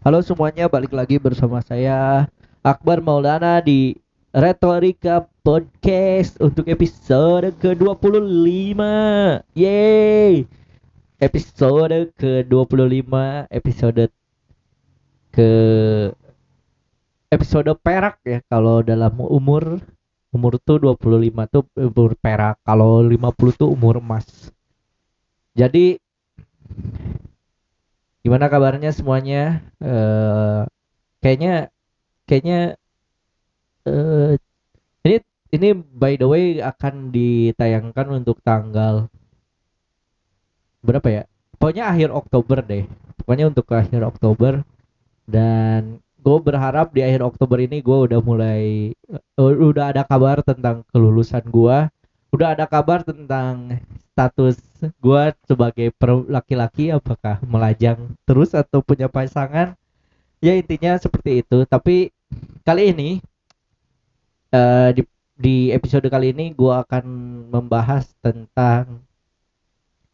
Halo 0.00 0.24
semuanya, 0.24 0.64
balik 0.64 0.96
lagi 0.96 1.20
bersama 1.20 1.60
saya 1.60 2.24
Akbar 2.64 3.04
Maulana 3.04 3.60
di 3.60 4.00
Retorika 4.32 5.28
Podcast 5.44 6.40
untuk 6.40 6.64
episode 6.64 7.52
ke-25. 7.60 8.80
Yeay. 9.52 10.48
Episode 11.20 12.16
ke-25, 12.16 13.12
episode 13.52 14.08
ke 15.36 15.50
episode 17.28 17.68
perak 17.84 18.24
ya 18.24 18.40
kalau 18.48 18.80
dalam 18.80 19.20
umur 19.20 19.84
umur 20.32 20.56
tuh 20.64 20.80
25 20.80 21.28
tuh 21.52 21.68
umur 21.76 22.16
perak, 22.16 22.56
kalau 22.64 23.04
50 23.04 23.52
tuh 23.52 23.68
umur 23.68 24.00
emas. 24.00 24.48
Jadi 25.52 26.00
gimana 28.24 28.46
kabarnya 28.52 28.90
semuanya? 28.92 29.64
Eh 29.80 30.62
kayaknya 31.20 31.68
kayaknya 32.28 32.58
eh 33.88 34.32
ini 35.06 35.16
ini 35.56 35.68
by 35.74 36.14
the 36.20 36.26
way 36.28 36.44
akan 36.60 37.12
ditayangkan 37.12 38.06
untuk 38.12 38.38
tanggal 38.44 39.08
berapa 40.84 41.08
ya? 41.08 41.22
Pokoknya 41.60 41.92
akhir 41.92 42.08
Oktober 42.12 42.58
deh. 42.64 42.84
Pokoknya 43.20 43.52
untuk 43.52 43.68
akhir 43.68 44.00
Oktober 44.00 44.64
dan 45.28 46.00
gue 46.20 46.38
berharap 46.40 46.92
di 46.92 47.00
akhir 47.04 47.20
Oktober 47.24 47.58
ini 47.64 47.80
gue 47.80 47.98
udah 48.08 48.20
mulai 48.20 48.92
uh, 49.40 49.54
udah 49.56 49.92
ada 49.96 50.02
kabar 50.04 50.44
tentang 50.44 50.84
kelulusan 50.92 51.44
gue 51.48 51.88
udah 52.30 52.54
ada 52.54 52.64
kabar 52.66 53.02
tentang 53.02 53.78
status 54.14 54.58
gue 55.02 55.22
sebagai 55.44 55.92
laki-laki 56.30 56.94
apakah 56.94 57.42
melajang 57.44 58.14
terus 58.24 58.54
atau 58.56 58.80
punya 58.80 59.10
pasangan? 59.10 59.74
Ya 60.40 60.56
intinya 60.56 60.96
seperti 60.96 61.44
itu. 61.44 61.68
Tapi 61.68 62.14
kali 62.64 62.94
ini 62.94 63.10
eh, 64.54 64.90
di 64.96 65.02
di 65.40 65.56
episode 65.72 66.06
kali 66.06 66.32
ini 66.36 66.52
gue 66.52 66.74
akan 66.84 67.04
membahas 67.48 68.08
tentang 68.20 69.00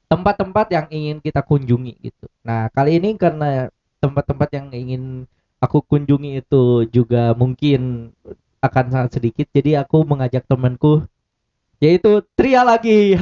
tempat-tempat 0.06 0.67
yang 0.70 0.86
ingin 0.91 1.19
kita 1.19 1.42
kunjungi 1.42 1.95
gitu. 2.03 2.27
Nah 2.47 2.70
kali 2.70 2.98
ini 3.03 3.19
karena 3.19 3.70
tempat-tempat 3.98 4.48
yang 4.55 4.69
ingin 4.70 5.03
aku 5.58 5.83
kunjungi 5.83 6.47
itu 6.47 6.86
juga 6.95 7.34
mungkin 7.34 8.12
akan 8.62 8.84
sangat 8.92 9.11
sedikit 9.20 9.47
jadi 9.51 9.83
aku 9.84 10.05
mengajak 10.06 10.45
temanku 10.47 11.05
yaitu 11.81 12.25
Tria 12.37 12.65
lagi 12.65 13.17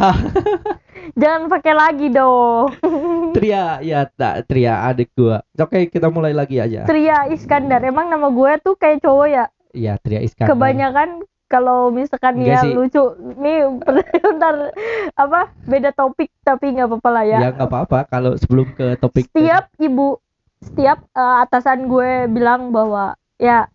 Jangan 1.20 1.46
pakai 1.46 1.74
lagi 1.76 2.06
dong. 2.10 2.74
Tria 3.36 3.78
ya 3.84 4.08
tak 4.08 4.50
Tria 4.50 4.88
adik 4.88 5.14
gua 5.14 5.42
oke 5.54 5.90
kita 5.90 6.10
mulai 6.10 6.34
lagi 6.34 6.58
aja 6.58 6.86
Tria 6.86 7.28
Iskandar. 7.30 7.82
Emang 7.84 8.10
nama 8.10 8.30
gue 8.30 8.52
tuh 8.62 8.74
kayak 8.74 9.02
cowok 9.04 9.28
ya. 9.28 9.44
Iya 9.74 9.94
Tria 10.00 10.20
Iskandar 10.22 10.54
Kebanyakan 10.54 11.22
kalau 11.46 11.92
misalkan 11.92 12.40
Enggak 12.40 12.50
ya 12.50 12.60
sih. 12.66 12.72
lucu. 12.74 13.04
Nih 13.38 13.58
bentar 14.24 14.74
apa 15.14 15.40
beda 15.68 15.90
topik 15.94 16.30
tapi 16.42 16.74
nggak 16.74 16.88
apa-apa 16.90 17.10
lah 17.10 17.24
ya. 17.26 17.38
ya 17.46 17.48
nggak 17.54 17.68
apa-apa 17.68 17.98
kalau 18.10 18.32
sebelum 18.34 18.66
ke 18.74 18.98
topik 18.98 19.30
Setiap 19.30 19.70
ibu, 19.78 20.18
setiap 20.62 20.98
eh, 21.14 21.36
atasan 21.46 21.86
gue 21.86 22.26
bilang 22.32 22.74
bahwa 22.74 23.14
ya 23.38 23.70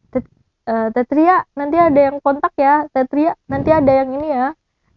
eh, 0.67 0.87
Tetria 0.91 1.45
nanti 1.55 1.77
ada 1.79 1.99
yang 2.11 2.17
kontak 2.19 2.51
ya. 2.59 2.83
Tetria 2.91 3.37
nanti 3.47 3.69
ada 3.71 3.91
yang 3.91 4.11
ini 4.11 4.27
ya. 4.27 4.47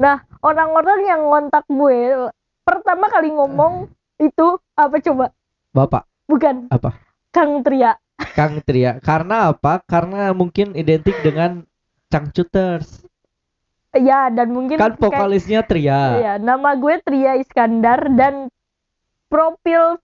Nah 0.02 0.16
orang-orang 0.42 1.00
yang 1.06 1.22
kontak 1.24 1.62
gue 1.64 2.26
pertama 2.62 3.06
kali 3.06 3.30
ngomong 3.30 3.86
itu 4.18 4.46
apa 4.74 4.98
coba? 4.98 5.30
Bapak. 5.70 6.02
Bukan. 6.26 6.66
Apa? 6.68 6.98
Kang 7.30 7.62
Tria. 7.62 7.94
Kang 8.34 8.58
Tria. 8.60 8.98
Karena 8.98 9.48
apa? 9.48 9.78
Karena 9.82 10.30
mungkin 10.32 10.74
identik 10.74 11.14
dengan 11.22 11.62
Cangcuters 12.08 13.06
Ya 13.92 14.26
dan 14.26 14.48
mungkin 14.50 14.80
kan 14.80 14.96
kayak- 14.96 15.00
vokalisnya 15.00 15.60
Tria. 15.62 16.00
Iya, 16.16 16.32
nama 16.40 16.72
gue 16.74 16.96
Tria 16.98 17.36
Iskandar 17.36 18.08
dan 18.10 18.48
profil 19.28 20.00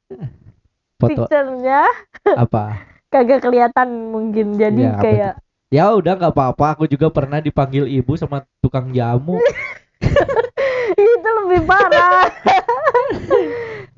foto. 0.97 1.09
picture-nya 1.25 1.89
apa? 2.45 2.85
kagak 3.09 3.41
kelihatan 3.41 4.13
mungkin. 4.13 4.61
Jadi 4.61 4.85
Ya, 4.85 5.01
kayak 5.01 5.33
ya 5.69 5.85
udah 5.93 6.21
nggak 6.21 6.33
apa-apa. 6.33 6.77
Aku 6.77 6.85
juga 6.85 7.09
pernah 7.09 7.41
dipanggil 7.41 7.89
ibu 7.89 8.13
sama 8.13 8.45
tukang 8.61 8.93
jamu 8.93 9.41
itu 10.99 11.29
lebih 11.45 11.61
parah. 11.67 12.31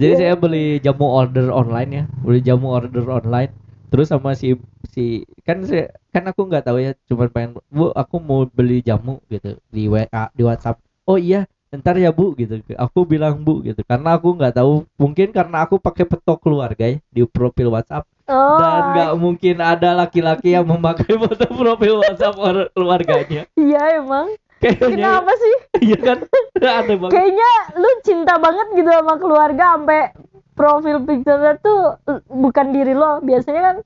Jadi 0.00 0.12
saya 0.16 0.34
beli 0.36 0.80
jamu 0.80 1.06
order 1.06 1.52
online 1.52 1.90
ya, 1.92 2.04
beli 2.24 2.40
jamu 2.40 2.72
order 2.72 3.04
online. 3.08 3.52
Terus 3.90 4.08
sama 4.08 4.32
si 4.38 4.54
si 4.94 5.26
kan 5.44 5.60
saya 5.66 5.90
kan 6.14 6.24
aku 6.30 6.46
nggak 6.46 6.64
tahu 6.64 6.78
ya, 6.80 6.94
cuma 7.10 7.26
pengen 7.28 7.58
bu 7.68 7.90
aku 7.92 8.16
mau 8.22 8.46
beli 8.48 8.80
jamu 8.80 9.20
gitu 9.28 9.58
di 9.68 9.90
WA 9.90 10.30
di 10.32 10.42
WhatsApp. 10.46 10.80
Oh 11.04 11.18
iya, 11.18 11.44
ntar 11.74 11.98
ya 11.98 12.14
bu 12.14 12.32
gitu. 12.38 12.62
Aku 12.78 13.04
bilang 13.04 13.42
bu 13.42 13.60
gitu, 13.66 13.82
karena 13.84 14.16
aku 14.16 14.38
nggak 14.38 14.56
tahu. 14.56 14.86
Mungkin 14.96 15.34
karena 15.34 15.66
aku 15.66 15.76
pakai 15.82 16.06
petok 16.06 16.38
keluarga 16.40 16.86
ya 16.86 16.98
di 17.12 17.26
profil 17.28 17.74
WhatsApp 17.74 18.06
Oh, 18.30 18.62
dan 18.62 18.94
nggak 18.94 19.12
mungkin 19.18 19.58
ada 19.58 19.90
laki-laki 19.90 20.54
yang 20.54 20.62
memakai 20.62 21.18
foto 21.20 21.50
profil 21.50 21.98
WhatsApp 21.98 22.38
keluarganya. 22.78 23.42
iya 23.58 23.98
emang. 23.98 24.30
Kayaknya 24.60 25.08
Kenapa 25.08 25.32
sih? 25.40 25.54
iya 25.88 25.96
kan 25.96 26.18
aneh 26.60 26.96
banget. 27.00 27.12
Kayaknya 27.16 27.50
lu 27.80 27.90
cinta 28.04 28.34
banget 28.36 28.66
gitu 28.76 28.90
sama 28.92 29.14
keluarga 29.16 29.64
sampai 29.76 30.12
profil 30.52 31.00
picture-nya 31.08 31.56
tuh 31.64 31.96
bukan 32.28 32.66
diri 32.76 32.92
lo. 32.92 33.24
Biasanya 33.24 33.62
kan 33.64 33.76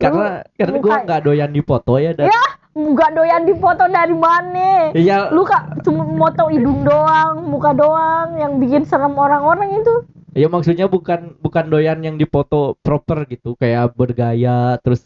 Karena 0.00 0.40
karena 0.56 0.76
gue 0.80 0.94
nggak 1.04 1.22
doyan 1.28 1.50
di 1.52 1.60
foto 1.60 2.00
ya 2.00 2.16
dan 2.16 2.32
ya 2.32 2.42
nggak 2.70 3.10
doyan 3.12 3.42
dipoto 3.44 3.84
dari 3.90 4.16
mana. 4.16 4.94
ya 4.96 5.28
Lu 5.34 5.42
kak 5.42 5.82
cuma 5.82 6.06
moto 6.06 6.48
hidung 6.48 6.86
doang, 6.86 7.44
muka 7.44 7.74
doang 7.74 8.38
yang 8.38 8.56
bikin 8.62 8.86
serem 8.86 9.12
orang-orang 9.18 9.82
itu. 9.82 10.06
Ya 10.32 10.46
maksudnya 10.46 10.86
bukan 10.86 11.34
bukan 11.42 11.66
doyan 11.68 12.00
yang 12.06 12.14
dipoto 12.16 12.78
proper 12.80 13.26
gitu 13.26 13.58
kayak 13.58 13.92
bergaya 13.98 14.78
terus 14.80 15.02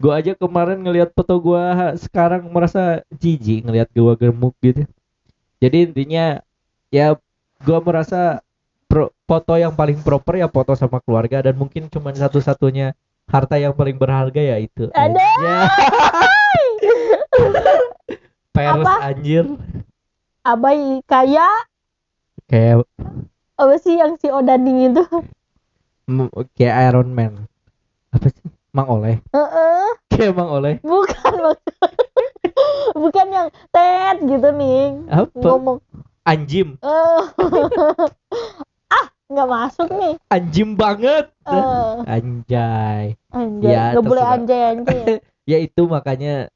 gua 0.00 0.18
aja 0.18 0.32
kemarin 0.32 0.80
ngelihat 0.80 1.12
foto 1.12 1.36
gua 1.36 1.92
sekarang 2.00 2.48
merasa 2.48 3.04
jijik 3.12 3.68
ngelihat 3.68 3.88
gua 3.92 4.16
gemuk 4.16 4.56
gitu. 4.64 4.88
Jadi 5.60 5.92
intinya 5.92 6.40
ya 6.88 7.14
gua 7.62 7.78
merasa 7.84 8.40
pro- 8.88 9.12
foto 9.28 9.54
yang 9.60 9.76
paling 9.76 10.00
proper 10.00 10.40
ya 10.40 10.48
foto 10.48 10.72
sama 10.74 10.98
keluarga 11.04 11.44
dan 11.44 11.54
mungkin 11.54 11.86
cuman 11.92 12.16
satu-satunya 12.16 12.96
harta 13.30 13.60
yang 13.60 13.76
paling 13.76 13.94
berharga 13.94 14.40
ya 14.40 14.56
itu. 14.58 14.88
Ada. 14.90 15.28
Ya. 15.38 15.58
Pers 18.50 18.82
Apa? 18.82 19.14
anjir 19.14 19.46
Abai 20.42 20.98
kaya 21.06 21.46
kayak 22.50 22.82
apa 23.54 23.74
sih 23.78 23.94
yang 23.94 24.18
si 24.18 24.26
Odading 24.26 24.90
itu? 24.90 25.04
kayak 26.58 26.90
Iron 26.90 27.14
Man. 27.14 27.46
Apa 28.10 28.26
sih? 28.34 28.49
Mang 28.70 28.88
Oleh. 28.88 29.18
Heeh, 29.28 29.86
Kayak 30.08 30.34
Mang 30.34 30.50
Oleh. 30.50 30.74
bukan 30.80 31.32
maksud- 31.40 31.78
bukan 33.02 33.26
yang 33.28 33.48
tet 33.70 34.16
gitu 34.20 34.48
nih 34.52 34.82
Apa? 35.06 35.38
ngomong 35.40 35.78
Anjim. 36.22 36.76
eh 36.76 37.22
ah 38.92 39.06
nggak 39.26 39.48
masuk 39.48 39.88
nih 39.90 40.14
anjim 40.28 40.74
banget. 40.74 41.30
Eh. 41.44 41.94
Anjay. 42.04 43.04
Anjay. 43.30 43.70
Ya, 43.70 43.94
nggak 43.94 44.04
boleh 44.04 44.24
anjay 44.24 44.62
anjay 44.70 45.02
ya 45.50 45.58
itu 45.58 45.82
makanya 45.84 46.50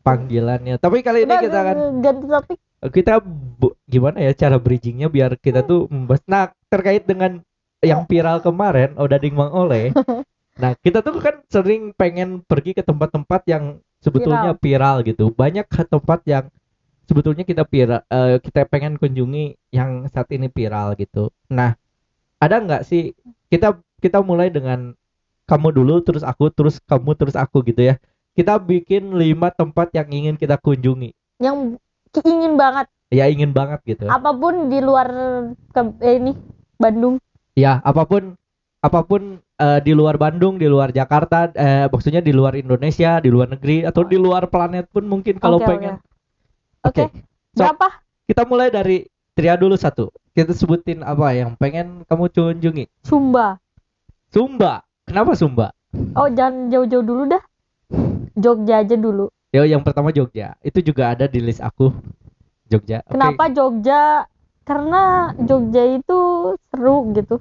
panggilannya. 0.00 0.76
Tapi 0.76 1.00
kali 1.00 1.24
ini 1.24 1.30
Udah, 1.30 1.40
kita 1.40 1.58
akan 1.58 1.76
ganti 1.98 2.26
topik. 2.26 2.58
kita 2.90 3.14
bu- 3.58 3.74
gimana 3.84 4.18
ya 4.20 4.32
cara 4.32 4.56
bridgingnya 4.56 5.08
biar 5.08 5.34
kita 5.34 5.62
tuh 5.62 5.86
membahas. 5.88 6.22
Nah 6.24 6.44
terkait 6.68 7.02
dengan 7.02 7.42
yang 7.78 8.04
viral 8.04 8.38
kemarin 8.38 8.94
Odading 8.94 9.34
Mang 9.34 9.50
Oleh 9.50 9.94
nah 10.58 10.74
kita 10.74 11.00
tuh 11.06 11.22
kan 11.22 11.40
sering 11.46 11.94
pengen 11.94 12.42
pergi 12.42 12.74
ke 12.74 12.82
tempat-tempat 12.82 13.46
yang 13.46 13.64
sebetulnya 14.02 14.54
viral, 14.58 15.02
gitu. 15.06 15.30
Banyak 15.34 15.66
tempat 15.70 16.22
yang 16.26 16.50
sebetulnya 17.08 17.42
kita 17.42 17.64
viral 17.64 18.04
eh, 18.06 18.36
kita 18.42 18.68
pengen 18.68 19.00
kunjungi 19.00 19.56
yang 19.72 20.06
saat 20.12 20.28
ini 20.34 20.52
viral 20.52 20.92
gitu. 20.98 21.32
Nah 21.48 21.74
ada 22.38 22.56
nggak 22.62 22.82
sih 22.86 23.16
kita 23.50 23.80
kita 23.98 24.22
mulai 24.22 24.52
dengan 24.52 24.94
kamu 25.48 25.72
dulu 25.72 26.04
terus 26.04 26.22
aku 26.22 26.52
terus 26.52 26.78
kamu 26.84 27.16
terus 27.16 27.34
aku 27.34 27.64
gitu 27.64 27.94
ya. 27.94 27.96
Kita 28.36 28.60
bikin 28.62 29.18
lima 29.18 29.50
tempat 29.50 29.90
yang 29.96 30.06
ingin 30.14 30.38
kita 30.38 30.60
kunjungi. 30.62 31.10
Yang 31.42 31.80
ingin 32.22 32.54
banget. 32.54 32.86
Ya 33.10 33.26
ingin 33.26 33.50
banget 33.50 33.82
gitu. 33.88 34.06
Apa 34.06 34.30
pun 34.36 34.70
di 34.70 34.78
luar 34.78 35.08
ke, 35.74 35.80
eh, 36.04 36.22
ini 36.22 36.36
Bandung. 36.78 37.18
Ya 37.58 37.82
apa 37.82 38.06
pun 38.06 38.38
apa 38.78 39.02
pun 39.02 39.42
eh, 39.42 39.80
di 39.82 39.90
luar 39.90 40.14
Bandung 40.14 40.54
di 40.54 40.70
luar 40.70 40.94
Jakarta 40.94 41.50
eh, 41.50 41.90
maksudnya 41.90 42.22
di 42.22 42.30
luar 42.30 42.54
Indonesia 42.54 43.18
di 43.18 43.26
luar 43.26 43.50
negeri 43.50 43.82
atau 43.82 44.06
di 44.06 44.14
luar 44.14 44.46
planet 44.46 44.86
pun 44.94 45.02
mungkin 45.06 45.42
kalau 45.42 45.58
Oke, 45.58 45.66
pengen. 45.66 45.98
oke. 46.86 47.02
Oke. 47.02 47.04
So- 47.58 47.66
berapa? 47.66 47.88
kita 48.28 48.42
mulai 48.46 48.68
dari 48.70 49.08
Tria 49.38 49.54
dulu 49.54 49.78
satu. 49.78 50.10
Kita 50.34 50.50
sebutin 50.50 51.06
apa 51.06 51.30
yang 51.30 51.54
pengen 51.54 52.02
kamu 52.10 52.26
kunjungi. 52.34 52.90
Sumba. 53.06 53.62
Sumba. 54.34 54.82
Kenapa 55.06 55.38
Sumba? 55.38 55.70
Oh 56.18 56.26
jangan 56.26 56.70
jauh-jauh 56.74 57.06
dulu 57.06 57.22
dah. 57.30 57.42
Jogja 58.34 58.82
aja 58.82 58.98
dulu. 58.98 59.30
Ya 59.54 59.62
yang 59.62 59.86
pertama 59.86 60.10
Jogja. 60.10 60.58
Itu 60.62 60.82
juga 60.82 61.14
ada 61.14 61.30
di 61.30 61.38
list 61.38 61.62
aku. 61.62 61.94
Jogja. 62.66 63.06
Kenapa 63.06 63.46
Jogja? 63.50 64.26
Karena 64.66 65.32
Jogja 65.38 65.82
itu 65.86 66.18
seru 66.68 67.14
gitu 67.14 67.38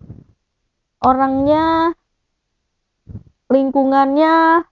orangnya 0.99 1.93
lingkungannya 3.47 4.65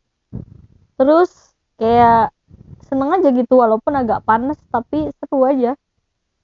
terus 0.96 1.32
kayak 1.76 2.32
seneng 2.86 3.12
aja 3.12 3.30
gitu 3.32 3.54
walaupun 3.56 3.96
agak 3.96 4.24
panas 4.24 4.60
tapi 4.70 5.12
seru 5.16 5.44
aja 5.44 5.74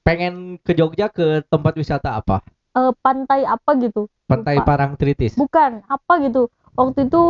Pengen 0.01 0.57
ke 0.57 0.73
Jogja 0.73 1.13
ke 1.13 1.45
tempat 1.45 1.77
wisata 1.77 2.17
apa? 2.17 2.41
Eh, 2.73 2.89
pantai 3.05 3.45
apa 3.45 3.77
gitu 3.77 4.09
Pantai 4.25 4.57
Lupa. 4.57 4.65
Parangtritis. 4.65 5.37
bukan 5.37 5.85
apa 5.85 6.13
gitu 6.23 6.49
waktu 6.73 7.05
itu 7.05 7.23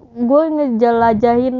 gue 0.00 0.42
ngejelajahin 0.48 1.56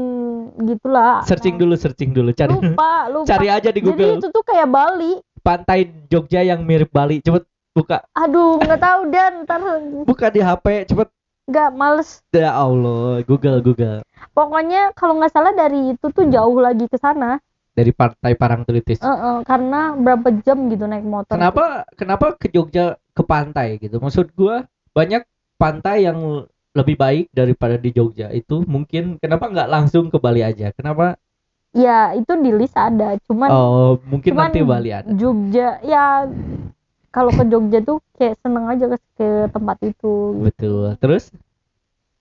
gitulah 0.63 1.21
Searching 1.21 1.57
dulu, 1.57 1.75
searching 1.75 2.09
dulu. 2.09 2.31
Cari 2.31 2.49
lupa 2.49 3.11
lupa 3.11 3.27
cari 3.31 3.47
aja 3.49 3.69
di 3.69 3.81
jadi 3.81 3.85
Google. 3.85 4.17
itu 4.17 4.27
tuh 4.29 4.43
kayak 4.43 4.65
Bali 4.65 5.19
Pantai 5.41 5.89
Jogja 6.07 6.41
yang 6.41 6.61
mirip 6.61 6.89
Bali. 6.89 7.19
Cepet 7.19 7.43
buka 7.71 8.03
aduh 8.11 8.59
nggak 8.59 8.81
tahu 8.81 9.01
dan 9.07 9.31
ntar 9.43 9.61
buka 10.03 10.27
di 10.27 10.39
HP. 10.39 10.65
Cepet. 10.87 11.07
nggak 11.41 11.69
males 11.73 12.21
Ya 12.31 12.53
Allah, 12.53 13.23
Google 13.25 13.59
Google. 13.59 13.99
pokoknya 14.31 14.93
kalau 14.93 15.19
nggak 15.19 15.33
salah 15.33 15.51
dari 15.51 15.91
itu 15.91 16.05
tuh 16.07 16.27
jauh 16.27 16.57
lagi 16.57 16.85
ke 16.85 16.95
sana 16.95 17.39
Dari 17.71 17.95
Pantai 17.95 18.35
Parangtritis. 18.35 18.99
Eh, 18.99 19.07
eh, 19.07 19.39
karena 19.47 19.95
berapa 19.95 20.27
jam 20.43 20.67
gitu 20.67 20.83
naik 20.85 21.07
motor 21.07 21.31
Kenapa 21.33 21.87
kenapa 21.95 22.35
ke 22.35 22.51
Jogja 22.51 22.99
ke 23.11 23.23
pantai 23.23 23.79
gitu? 23.79 23.97
Maksud 23.97 24.35
gua 24.35 24.67
banyak 24.91 25.23
pantai 25.55 26.03
yang 26.03 26.19
lebih 26.71 26.95
baik 26.95 27.25
daripada 27.31 27.75
di 27.75 27.91
Jogja 27.91 28.27
itu 28.29 28.63
mungkin 28.67 29.15
kenapa 29.17 29.47
nggak 29.47 29.71
langsung 29.71 30.11
ke 30.11 30.19
Bali 30.19 30.43
aja? 30.43 30.71
Kenapa? 30.71 31.15
ya 31.71 32.11
itu 32.11 32.35
di 32.35 32.51
list 32.51 32.75
ada 32.75 33.15
cuman 33.23 33.47
Oh 33.47 33.95
mungkin 34.03 34.35
cuman 34.35 34.51
nanti 34.51 34.59
Bali 34.59 34.91
ada. 34.91 35.07
Jogja 35.07 35.79
ya 35.81 36.27
kalau 37.11 37.31
ke 37.31 37.43
Jogja 37.45 37.79
tuh 37.83 37.99
kayak 38.15 38.39
seneng 38.39 38.65
aja 38.71 38.85
ke, 38.87 38.97
ke 39.19 39.27
tempat 39.51 39.77
itu 39.83 40.13
Betul. 40.39 40.95
Terus? 40.97 41.23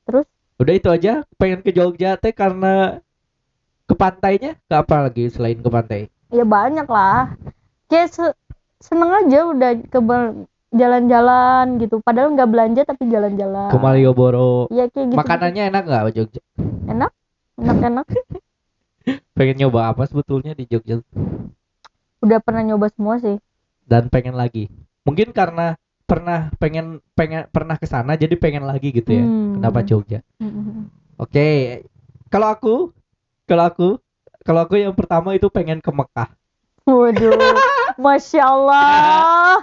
Terus? 0.06 0.26
Udah 0.58 0.74
itu 0.76 0.88
aja. 0.90 1.12
Pengen 1.38 1.62
ke 1.62 1.70
Jogja 1.70 2.18
teh 2.18 2.34
karena 2.34 2.98
ke 3.86 3.94
pantainya? 3.94 4.58
Ke 4.66 4.74
apa 4.82 5.08
lagi 5.08 5.30
selain 5.30 5.58
ke 5.58 5.70
pantai? 5.70 6.02
ya 6.30 6.46
banyak 6.46 6.86
lah 6.86 7.34
kayak 7.90 8.06
se- 8.14 8.38
seneng 8.78 9.10
aja 9.10 9.50
udah 9.50 9.70
ke 9.82 9.98
jalan-jalan 10.70 11.82
gitu 11.82 11.98
padahal 11.98 12.30
nggak 12.38 12.46
belanja 12.46 12.82
tapi 12.86 13.10
jalan-jalan 13.10 13.66
Ke 13.66 13.78
Malioboro. 13.82 14.70
ya 14.70 14.86
kayak 14.86 15.10
gitu 15.10 15.18
Makanannya 15.18 15.62
enak 15.74 15.82
nggak 15.90 16.02
Jogja? 16.14 16.40
enak 16.86 17.10
enak 17.58 17.76
enak 17.82 18.06
Pengen 19.36 19.56
nyoba 19.58 19.90
apa 19.90 20.06
sebetulnya 20.06 20.54
di 20.54 20.70
Jogja? 20.70 21.02
udah 22.22 22.38
pernah 22.38 22.62
nyoba 22.62 22.86
semua 22.94 23.18
sih 23.18 23.42
Dan 23.90 24.06
pengen 24.06 24.38
lagi. 24.38 24.70
Mungkin 25.02 25.34
karena 25.34 25.74
pernah 26.06 26.54
pengen 26.62 27.02
pengen 27.18 27.50
pernah 27.50 27.74
ke 27.74 27.86
sana 27.90 28.14
jadi 28.14 28.38
pengen 28.38 28.62
lagi 28.62 28.94
gitu 28.94 29.10
ya. 29.10 29.26
Hmm. 29.26 29.58
Kenapa 29.58 29.82
Jogja? 29.82 30.22
Mm-mm. 30.38 30.86
Oke. 31.18 31.82
Kalau 32.30 32.46
aku 32.54 32.74
kalau 33.50 33.66
aku 33.66 33.88
kalau 34.46 34.62
aku 34.62 34.78
yang 34.78 34.94
pertama 34.94 35.34
itu 35.34 35.50
pengen 35.50 35.82
ke 35.82 35.90
Mekah. 35.90 36.30
Waduh, 36.88 37.34
masya 38.04 38.42
Allah. 38.46 39.62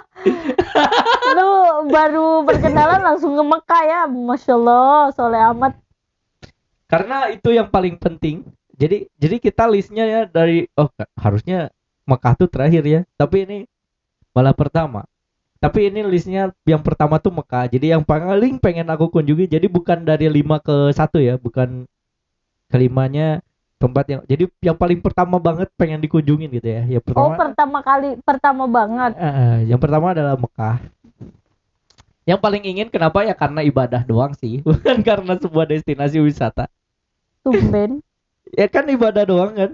Lu 1.34 1.48
baru 1.90 2.46
perkenalan 2.46 3.02
langsung 3.02 3.34
ke 3.34 3.44
Mekah 3.44 3.82
ya, 3.84 4.00
masya 4.06 4.54
Allah, 4.54 5.10
soleh 5.12 5.42
amat. 5.52 5.72
Karena 6.88 7.28
itu 7.28 7.52
yang 7.52 7.68
paling 7.68 8.00
penting. 8.00 8.46
Jadi 8.78 9.10
jadi 9.18 9.36
kita 9.42 9.66
listnya 9.66 10.04
ya 10.06 10.20
dari 10.24 10.70
oh 10.78 10.88
harusnya 11.18 11.74
Mekah 12.06 12.34
tuh 12.38 12.48
terakhir 12.48 12.84
ya. 12.86 13.00
Tapi 13.18 13.44
ini 13.44 13.58
malah 14.32 14.54
pertama. 14.56 15.04
Tapi 15.58 15.90
ini 15.90 16.06
listnya 16.06 16.54
yang 16.62 16.82
pertama 16.86 17.18
tuh 17.18 17.34
Mekah. 17.34 17.66
Jadi 17.66 17.90
yang 17.90 18.06
paling 18.06 18.62
pengen 18.62 18.86
aku 18.86 19.10
kunjungi 19.10 19.50
jadi 19.50 19.66
bukan 19.66 20.06
dari 20.06 20.30
lima 20.30 20.62
ke 20.62 20.94
satu 20.94 21.18
ya, 21.18 21.34
bukan 21.34 21.82
kelimanya 22.70 23.42
tempat 23.78 24.04
yang 24.10 24.20
jadi 24.26 24.50
yang 24.58 24.74
paling 24.74 24.98
pertama 24.98 25.38
banget 25.38 25.70
pengen 25.74 25.98
dikunjungin 25.98 26.50
gitu 26.50 26.68
ya. 26.68 26.82
Yang 26.86 27.02
Oh, 27.14 27.34
pertama 27.34 27.34
pertama 27.34 27.78
kali, 27.82 28.10
pertama 28.22 28.64
banget. 28.70 29.12
Eh, 29.18 29.26
eh, 29.26 29.56
yang 29.74 29.80
pertama 29.82 30.14
adalah 30.14 30.34
Mekah. 30.38 30.78
Yang 32.28 32.38
paling 32.44 32.62
ingin 32.62 32.88
kenapa 32.92 33.24
ya 33.24 33.34
karena 33.34 33.64
ibadah 33.64 34.02
doang 34.06 34.36
sih, 34.38 34.60
bukan 34.66 35.02
karena 35.02 35.34
sebuah 35.38 35.66
destinasi 35.66 36.22
wisata. 36.22 36.70
Tumben. 37.42 37.98
Ya 38.48 38.64
kan 38.64 38.88
ibadah 38.88 39.28
doang 39.28 39.52
kan. 39.52 39.70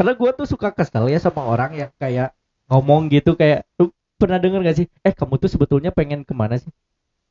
Karena 0.00 0.16
gua 0.16 0.32
tuh 0.32 0.48
suka 0.48 0.72
kesel 0.72 1.12
ya 1.12 1.20
sama 1.20 1.44
orang 1.44 1.76
yang 1.76 1.90
kayak 2.00 2.32
ngomong 2.70 3.10
gitu 3.10 3.34
kayak 3.38 3.66
lu 3.80 3.90
pernah 4.20 4.38
denger 4.38 4.60
gak 4.62 4.76
sih? 4.78 4.86
Eh 5.02 5.14
kamu 5.14 5.38
tuh 5.38 5.50
sebetulnya 5.50 5.90
pengen 5.90 6.22
ke 6.22 6.34
mana 6.34 6.58
sih? 6.58 6.70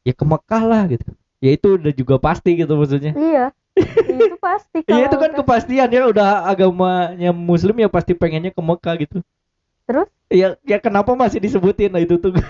Ya 0.04 0.12
ke 0.12 0.26
Mekah 0.26 0.64
lah 0.66 0.84
gitu. 0.90 1.12
Ya 1.42 1.56
itu 1.56 1.78
udah 1.78 1.94
juga 1.94 2.16
pasti 2.22 2.58
gitu 2.58 2.74
maksudnya. 2.76 3.14
iya. 3.16 3.48
itu 3.72 4.36
pasti. 4.38 4.84
Iya 4.92 5.08
itu 5.08 5.18
kan 5.18 5.32
kepastian 5.32 5.90
ya 5.90 6.04
udah 6.12 6.44
agamanya 6.52 7.32
Muslim 7.32 7.80
ya 7.80 7.88
pasti 7.88 8.12
pengennya 8.12 8.52
ke 8.52 8.62
Mekah 8.62 8.96
gitu. 9.00 9.18
Terus? 9.88 10.08
Ya 10.28 10.60
ya 10.68 10.78
kenapa 10.84 11.16
masih 11.16 11.40
disebutin 11.40 11.92
nah 11.92 12.04
itu 12.04 12.20
tuh 12.20 12.36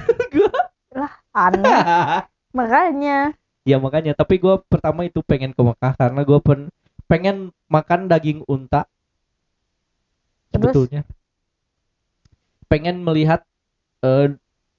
aneh. 1.35 1.63
Makanya. 2.57 3.35
Ya 3.61 3.77
makanya, 3.77 4.17
tapi 4.17 4.41
gue 4.41 4.57
pertama 4.65 5.05
itu 5.05 5.21
pengen 5.21 5.53
ke 5.53 5.61
Mekah 5.61 5.93
karena 5.93 6.25
gue 6.25 6.39
pen 6.41 6.73
pengen 7.05 7.53
makan 7.69 8.09
daging 8.09 8.41
unta. 8.49 8.89
Terus? 10.49 10.89
Pengen 12.71 13.03
melihat 13.07 13.41
eh, 14.05 14.27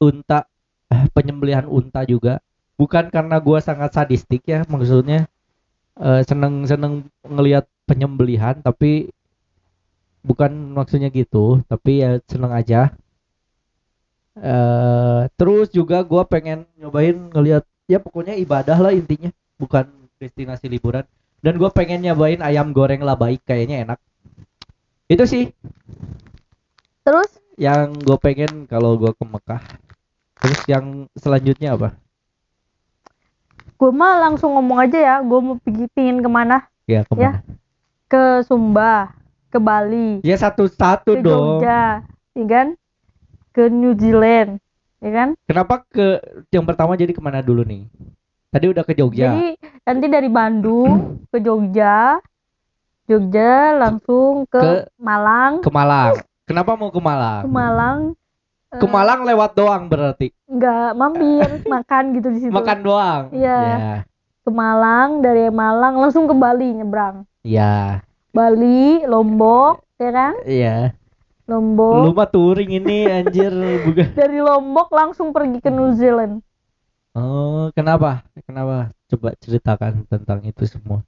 unta, 0.02 0.40
eh, 0.92 1.04
penyembelihan 1.16 1.66
unta 1.68 2.02
juga. 2.08 2.34
Bukan 2.80 3.04
karena 3.14 3.36
gue 3.46 3.58
sangat 3.68 3.90
sadistik 3.96 4.42
ya, 4.48 4.60
maksudnya 4.72 5.28
eh, 6.00 6.22
seneng 6.28 6.54
seneng 6.70 6.94
ngelihat 7.26 7.64
penyembelihan, 7.88 8.56
tapi 8.62 9.10
bukan 10.28 10.52
maksudnya 10.76 11.08
gitu, 11.14 11.62
tapi 11.70 12.02
ya 12.02 12.10
seneng 12.30 12.52
aja. 12.54 12.80
eh 14.32 15.22
terus 15.36 15.68
juga 15.68 16.00
gue 16.00 16.22
pengen 16.32 16.64
nyobain 16.80 17.16
ngelihat 17.36 17.64
ya 17.84 18.00
pokoknya 18.00 18.34
ibadah 18.40 18.78
lah 18.80 18.92
intinya 18.96 19.28
bukan 19.60 19.84
destinasi 20.16 20.72
liburan 20.72 21.04
dan 21.44 21.54
gue 21.60 21.68
pengen 21.76 22.00
nyobain 22.00 22.40
ayam 22.40 22.72
goreng 22.72 23.04
lah 23.04 23.12
baik 23.18 23.44
kayaknya 23.44 23.84
enak 23.84 23.98
itu 25.12 25.24
sih 25.28 25.44
Terus? 27.04 27.41
Yang 27.60 27.92
gue 27.92 28.16
pengen 28.16 28.64
kalau 28.64 28.96
gue 28.96 29.12
ke 29.12 29.24
Mekah. 29.24 29.62
Terus 30.42 30.60
yang 30.66 31.06
selanjutnya 31.14 31.76
apa? 31.76 31.94
Gue 33.76 33.90
mah 33.90 34.30
langsung 34.30 34.54
ngomong 34.56 34.78
aja 34.82 34.98
ya. 34.98 35.16
Gue 35.22 35.38
mau 35.42 35.56
pergi 35.58 35.86
pingin 35.92 36.22
ke 36.22 36.30
mana? 36.30 36.66
ya 36.86 37.06
ke 37.06 37.14
mana 37.14 37.40
Ke 38.10 38.42
Sumba, 38.44 39.14
ke 39.48 39.56
Bali, 39.56 40.20
ya 40.20 40.36
satu-satu 40.36 41.16
ke 41.16 41.20
dong. 41.24 41.62
Jogja, 41.62 42.04
ya 42.36 42.44
kan? 42.44 42.66
Ke 43.56 43.72
New 43.72 43.96
Zealand, 43.96 44.60
ya 45.00 45.10
kan? 45.12 45.28
kenapa 45.48 45.84
ke 45.88 46.20
yang 46.52 46.64
pertama 46.64 46.96
jadi 46.96 47.12
ke 47.12 47.20
mana 47.24 47.40
dulu 47.40 47.64
nih? 47.64 47.88
Tadi 48.52 48.66
udah 48.68 48.84
ke 48.84 48.92
Jogja. 48.92 49.32
Jadi 49.32 49.56
nanti 49.84 50.06
dari 50.12 50.28
Bandung 50.28 51.24
ke 51.32 51.40
Jogja, 51.40 52.20
Jogja 53.08 53.76
langsung 53.80 54.44
ke, 54.44 54.60
Ke- 54.60 54.84
Malang, 55.00 55.64
ke 55.64 55.70
Malang 55.72 56.20
kenapa 56.52 56.76
mau 56.76 56.92
ke 56.92 56.96
ke 56.96 57.00
Malang 57.00 57.44
Malang. 57.48 57.98
eh, 58.72 58.80
ke 58.80 58.86
Malang 58.86 59.20
lewat 59.24 59.50
doang 59.56 59.82
berarti 59.88 60.28
nggak 60.46 60.88
mampir 60.94 61.48
makan 61.74 62.04
gitu 62.14 62.28
di 62.28 62.38
situ. 62.40 62.52
makan 62.52 62.78
doang 62.84 63.22
Iya. 63.32 63.58
ya 63.58 63.94
Ke 64.42 64.50
Malang, 64.50 65.22
dari 65.22 65.46
Malang 65.48 65.94
langsung 65.96 66.26
ke 66.26 66.34
Bali 66.34 66.74
nyebrang. 66.74 67.22
ya 67.42 68.02
Bali, 68.32 69.04
Lombok, 69.04 69.84
ya 70.00 70.10
kan? 70.10 70.34
Iya. 70.42 70.96
Lu 71.92 72.10
Lombok. 72.10 72.16
mah 72.16 72.26
touring 72.26 72.70
ini 72.72 73.06
anjir 73.06 73.52
bukan. 73.84 74.08
Dari 74.16 74.40
Lombok 74.40 74.88
langsung 74.90 75.30
pergi 75.30 75.60
ke 75.60 75.68
New 75.68 75.92
Zealand. 75.92 76.40
Oh, 77.12 77.68
kenapa? 77.76 78.24
Kenapa? 78.48 78.88
Coba 79.06 79.36
ceritakan 79.36 80.08
tentang 80.08 80.40
itu 80.42 80.64
semua. 80.64 81.04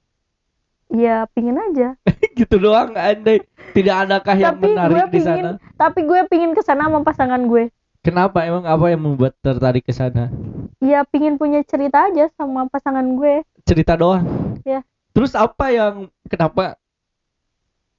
Ya 0.93 1.25
pingin 1.33 1.57
aja. 1.57 1.97
gitu 2.39 2.55
doang 2.61 2.93
andai 2.93 3.41
tidak 3.73 3.95
adakah 4.07 4.35
yang 4.37 4.55
Tapi 4.55 4.65
menarik 4.71 5.09
di 5.11 5.21
sana? 5.21 5.49
tapi 5.75 5.99
gue 6.05 6.19
pingin 6.29 6.53
ke 6.53 6.61
sana 6.61 6.87
sama 6.87 7.01
pasangan 7.01 7.41
gue. 7.49 7.73
Kenapa 8.05 8.45
emang 8.45 8.69
apa 8.69 8.85
yang 8.93 9.01
membuat 9.01 9.33
tertarik 9.41 9.81
ke 9.81 9.89
sana? 9.89 10.29
Ya 10.77 11.01
pingin 11.09 11.41
punya 11.41 11.65
cerita 11.65 12.05
aja 12.05 12.29
sama 12.37 12.69
pasangan 12.69 13.03
gue. 13.17 13.41
Cerita 13.65 13.97
doang. 13.97 14.23
Iya. 14.61 14.85
Terus 15.09 15.33
apa 15.33 15.73
yang 15.73 16.07
kenapa 16.29 16.77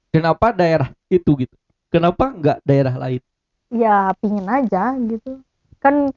kenapa 0.09 0.55
daerah 0.55 0.89
itu 1.11 1.43
gitu? 1.43 1.55
Kenapa 1.91 2.31
nggak 2.31 2.63
daerah 2.63 2.95
lain? 2.95 3.21
Ya 3.67 4.15
pingin 4.23 4.47
aja 4.47 4.95
gitu. 4.95 5.43
Kan 5.83 6.15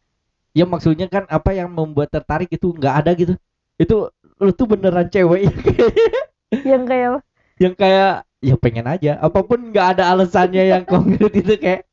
Ya 0.50 0.67
maksudnya 0.67 1.07
kan 1.07 1.27
apa 1.31 1.55
yang 1.55 1.71
membuat 1.71 2.11
tertarik 2.11 2.50
itu 2.50 2.71
nggak 2.75 2.95
ada 2.95 3.11
gitu. 3.15 3.35
Itu 3.79 4.11
lu 4.39 4.50
tuh 4.55 4.67
beneran 4.71 5.07
cewek 5.11 5.47
yang 6.66 6.83
kayak 6.85 7.23
yang 7.61 7.75
kayak 7.76 8.25
ya 8.40 8.54
pengen 8.57 8.87
aja. 8.88 9.12
Apa 9.21 9.45
pun 9.45 9.71
nggak 9.71 9.97
ada 9.97 10.11
alasannya 10.16 10.64
yang 10.73 10.85
konkret 10.92 11.33
itu 11.37 11.54
kayak. 11.61 11.87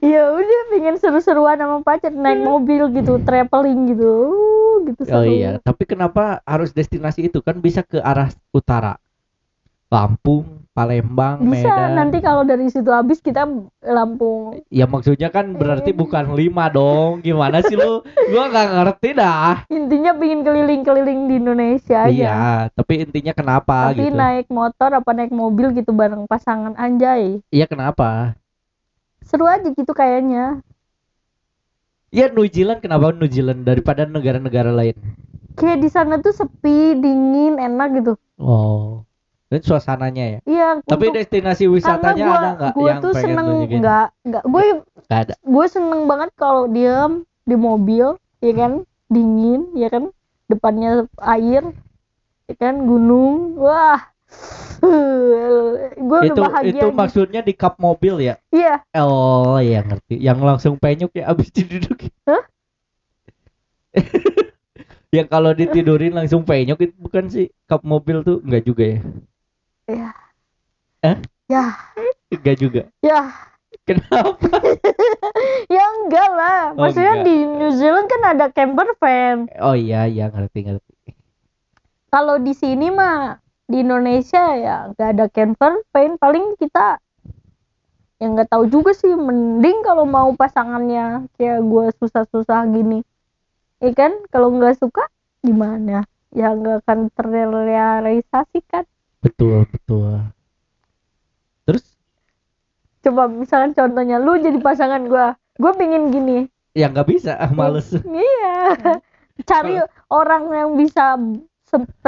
Ya 0.00 0.32
udah 0.32 0.60
pengen 0.72 0.96
seru-seruan 0.96 1.60
sama 1.60 1.84
pacar 1.84 2.10
naik 2.10 2.40
mobil 2.40 2.88
gitu 2.96 3.20
traveling 3.22 3.92
gitu. 3.94 4.12
Uh, 4.32 4.76
gitu 4.88 5.02
oh 5.12 5.22
seru. 5.22 5.28
iya 5.28 5.60
tapi 5.60 5.84
kenapa 5.84 6.40
harus 6.48 6.72
destinasi 6.72 7.28
itu? 7.28 7.44
Kan 7.44 7.60
bisa 7.60 7.84
ke 7.84 8.00
arah 8.00 8.32
utara 8.50 8.96
Lampung 9.90 10.60
Palembang 10.70 11.42
bisa 11.50 11.66
Medan. 11.66 11.98
nanti 11.98 12.22
kalau 12.22 12.46
dari 12.46 12.70
situ 12.70 12.94
habis 12.94 13.18
kita 13.18 13.42
Lampung. 13.82 14.62
Ya 14.70 14.86
maksudnya 14.86 15.26
kan 15.26 15.50
berarti 15.58 15.90
bukan 15.90 16.30
lima 16.38 16.70
dong. 16.70 17.26
Gimana 17.26 17.58
sih 17.66 17.74
lu? 17.74 18.06
Gua 18.30 18.46
nggak 18.46 18.68
ngerti 18.70 19.08
dah. 19.18 19.66
Intinya 19.66 20.14
pengen 20.14 20.46
keliling-keliling 20.46 21.20
di 21.26 21.34
Indonesia 21.42 22.06
aja. 22.06 22.14
Iya 22.14 22.40
tapi 22.70 23.02
intinya 23.02 23.34
kenapa 23.34 23.90
tapi 23.90 24.08
gitu? 24.08 24.14
naik 24.14 24.46
motor 24.46 24.94
apa 24.94 25.10
naik 25.10 25.34
mobil 25.34 25.74
gitu 25.74 25.90
bareng 25.90 26.30
pasangan 26.30 26.78
anjay. 26.78 27.42
Iya 27.50 27.66
kenapa? 27.66 28.38
Seru 29.26 29.50
aja 29.50 29.74
gitu 29.74 29.90
kayaknya. 29.90 30.62
Ya 32.14 32.30
New 32.30 32.46
Zealand 32.46 32.78
kenapa 32.78 33.10
New 33.10 33.26
Zealand 33.26 33.66
daripada 33.66 34.06
negara-negara 34.06 34.70
lain? 34.70 34.94
Kayak 35.58 35.82
di 35.82 35.90
sana 35.90 36.22
tuh 36.22 36.30
sepi 36.30 36.94
dingin 36.94 37.58
enak 37.58 37.88
gitu. 37.98 38.14
Oh 38.38 39.09
dan 39.50 39.60
suasananya 39.66 40.24
ya? 40.24 40.38
Iya 40.46 40.68
tapi 40.86 41.10
untuk- 41.10 41.18
destinasi 41.18 41.66
wisatanya 41.66 42.22
gua, 42.22 42.38
ada 42.38 42.48
nggak 42.54 42.72
yang 42.78 43.00
tuh 43.02 43.12
pengen 43.12 43.26
seneng 43.26 43.46
tunjukin 43.50 43.78
nggak 43.82 44.06
nggak 44.30 44.44
gue 44.46 44.62
Nggak 45.10 45.20
ada. 45.26 45.34
gue 45.36 45.66
seneng 45.66 46.02
banget 46.06 46.30
kalau 46.38 46.64
diem 46.70 47.12
di 47.42 47.56
mobil 47.58 48.06
ya 48.38 48.52
kan? 48.54 48.72
Dingin 49.10 49.74
ya 49.74 49.90
kan? 49.90 50.14
Depannya 50.46 51.10
air 51.18 51.66
ya 52.46 52.54
kan? 52.54 52.86
Gunung. 52.86 53.58
Wah. 53.58 53.98
Gue 55.98 56.18
udah 56.22 56.30
itu 56.30 56.40
bahagia 56.40 56.70
itu 56.70 56.86
gitu. 56.86 56.94
maksudnya 56.94 57.40
di 57.42 57.52
kap 57.52 57.74
mobil 57.82 58.22
ya? 58.22 58.38
Iya. 58.54 58.86
Oh 59.02 59.58
ya 59.58 59.82
ngerti. 59.82 60.14
Yang 60.14 60.38
langsung 60.46 60.74
penyuk 60.78 61.10
ya 61.10 61.26
abis 61.26 61.50
diduduk 61.50 62.06
Hah? 62.24 62.42
yang 65.16 65.26
kalau 65.26 65.50
ditidurin 65.50 66.14
langsung 66.14 66.46
penyok 66.46 66.78
itu 66.86 66.94
bukan 67.02 67.26
sih? 67.26 67.50
Kap 67.66 67.82
mobil 67.82 68.22
tuh 68.22 68.38
enggak 68.46 68.62
juga 68.62 68.84
ya 68.86 69.00
ya 69.90 70.10
Eh? 71.00 71.16
ya. 71.48 71.64
Enggak 72.30 72.56
juga. 72.56 72.82
Ya. 73.00 73.32
Kenapa? 73.88 74.36
Ya 75.70 75.84
enggak 75.96 76.28
lah. 76.30 76.60
Oh, 76.76 76.84
maksudnya 76.84 77.22
enggak. 77.22 77.26
di 77.26 77.36
New 77.46 77.72
Zealand 77.72 78.06
kan 78.10 78.22
ada 78.36 78.46
camper 78.52 78.88
van. 79.00 79.48
Oh 79.62 79.72
iya 79.72 80.04
iya 80.04 80.28
ngerti 80.28 80.66
ngerti. 80.66 80.94
Kalau 82.10 82.36
di 82.36 82.52
sini 82.52 82.90
mah 82.90 83.38
di 83.64 83.80
Indonesia 83.80 84.42
ya 84.58 84.76
nggak 84.92 85.08
ada 85.16 85.26
camper 85.30 85.80
van. 85.88 86.18
Paling 86.18 86.58
kita 86.58 86.98
yang 88.20 88.36
nggak 88.36 88.50
tahu 88.50 88.68
juga 88.68 88.92
sih. 88.92 89.14
Mending 89.14 89.80
kalau 89.80 90.04
mau 90.04 90.28
pasangannya 90.34 91.30
kayak 91.38 91.64
gue 91.64 91.86
susah-susah 91.96 92.68
gini. 92.68 93.00
Ya 93.80 93.94
kan? 93.96 94.12
Kalau 94.28 94.52
nggak 94.52 94.76
suka 94.76 95.06
gimana? 95.40 96.04
Ya 96.34 96.52
nggak 96.52 96.84
akan 96.84 97.08
terrealisasikan 97.14 98.84
betul 99.20 99.64
betul. 99.68 100.24
Terus? 101.68 101.84
Coba 103.00 103.28
misalkan 103.28 103.72
contohnya 103.72 104.20
lu 104.20 104.36
jadi 104.40 104.58
pasangan 104.60 105.08
gue 105.08 105.26
gue 105.60 105.72
pingin 105.76 106.12
gini. 106.12 106.38
Ya 106.76 106.88
nggak 106.88 107.08
bisa 107.08 107.36
ah 107.36 107.50
males. 107.52 107.90
Iya. 108.04 108.76
Cari 109.48 109.80
orang 110.12 110.52
yang 110.52 110.70
bisa 110.76 111.16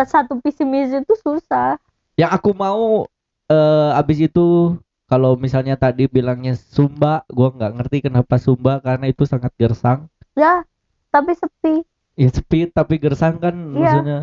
satu 0.04 0.36
visi 0.44 0.66
misi 0.68 1.00
itu 1.00 1.14
susah. 1.24 1.80
Yang 2.20 2.30
aku 2.36 2.50
mau 2.52 3.08
eh 3.48 3.90
abis 3.96 4.28
itu 4.28 4.76
kalau 5.08 5.36
misalnya 5.36 5.76
tadi 5.76 6.08
bilangnya 6.08 6.56
Sumba 6.56 7.24
gua 7.28 7.52
nggak 7.52 7.72
ngerti 7.80 7.96
kenapa 8.08 8.36
Sumba 8.40 8.80
karena 8.80 9.08
itu 9.08 9.24
sangat 9.24 9.52
gersang. 9.56 10.08
Ya 10.36 10.64
tapi 11.08 11.32
sepi. 11.36 11.84
Ya 12.16 12.28
sepi 12.28 12.68
tapi 12.68 13.00
gersang 13.00 13.40
kan 13.40 13.56
Iya. 13.56 13.80
maksudnya. 13.80 14.18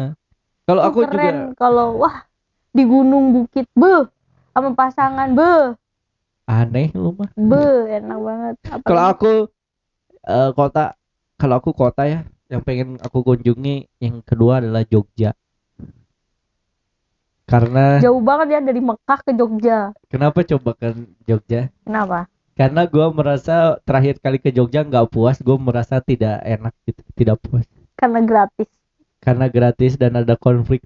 Kalau 0.70 0.82
aku 0.86 1.00
keren 1.10 1.18
juga 1.18 1.58
kalau 1.58 1.88
wah 1.98 2.29
di 2.70 2.84
gunung 2.86 3.34
bukit 3.34 3.66
be 3.74 4.06
sama 4.54 4.76
pasangan 4.76 5.34
be. 5.34 5.74
Aneh 6.50 6.90
lu 6.98 7.14
mah. 7.14 7.30
Be 7.38 7.66
enak 7.98 8.18
banget. 8.18 8.56
Kalau 8.86 9.04
aku 9.10 9.34
eh, 10.26 10.50
kota 10.54 10.98
kalau 11.40 11.56
aku 11.62 11.72
kota 11.74 12.04
ya 12.06 12.20
yang 12.50 12.66
pengen 12.66 12.98
aku 12.98 13.22
kunjungi 13.22 13.88
yang 14.02 14.26
kedua 14.26 14.62
adalah 14.62 14.82
Jogja. 14.86 15.38
Karena 17.50 17.98
jauh 17.98 18.22
banget 18.22 18.58
ya 18.58 18.60
dari 18.62 18.82
Mekah 18.82 19.20
ke 19.26 19.32
Jogja. 19.34 19.94
Kenapa 20.10 20.46
coba 20.46 20.72
kan 20.78 21.10
Jogja? 21.26 21.74
Kenapa? 21.86 22.30
Karena 22.54 22.86
gua 22.86 23.10
merasa 23.10 23.80
terakhir 23.88 24.20
kali 24.20 24.38
ke 24.38 24.52
Jogja 24.52 24.84
nggak 24.84 25.10
puas 25.10 25.40
gue 25.40 25.58
merasa 25.58 26.04
tidak 26.04 26.44
enak 26.44 26.76
gitu 26.84 27.02
tidak 27.16 27.38
puas. 27.40 27.66
Karena 27.96 28.20
gratis. 28.22 28.70
Karena 29.24 29.48
gratis 29.48 29.96
dan 29.96 30.20
ada 30.20 30.36
konflik 30.36 30.84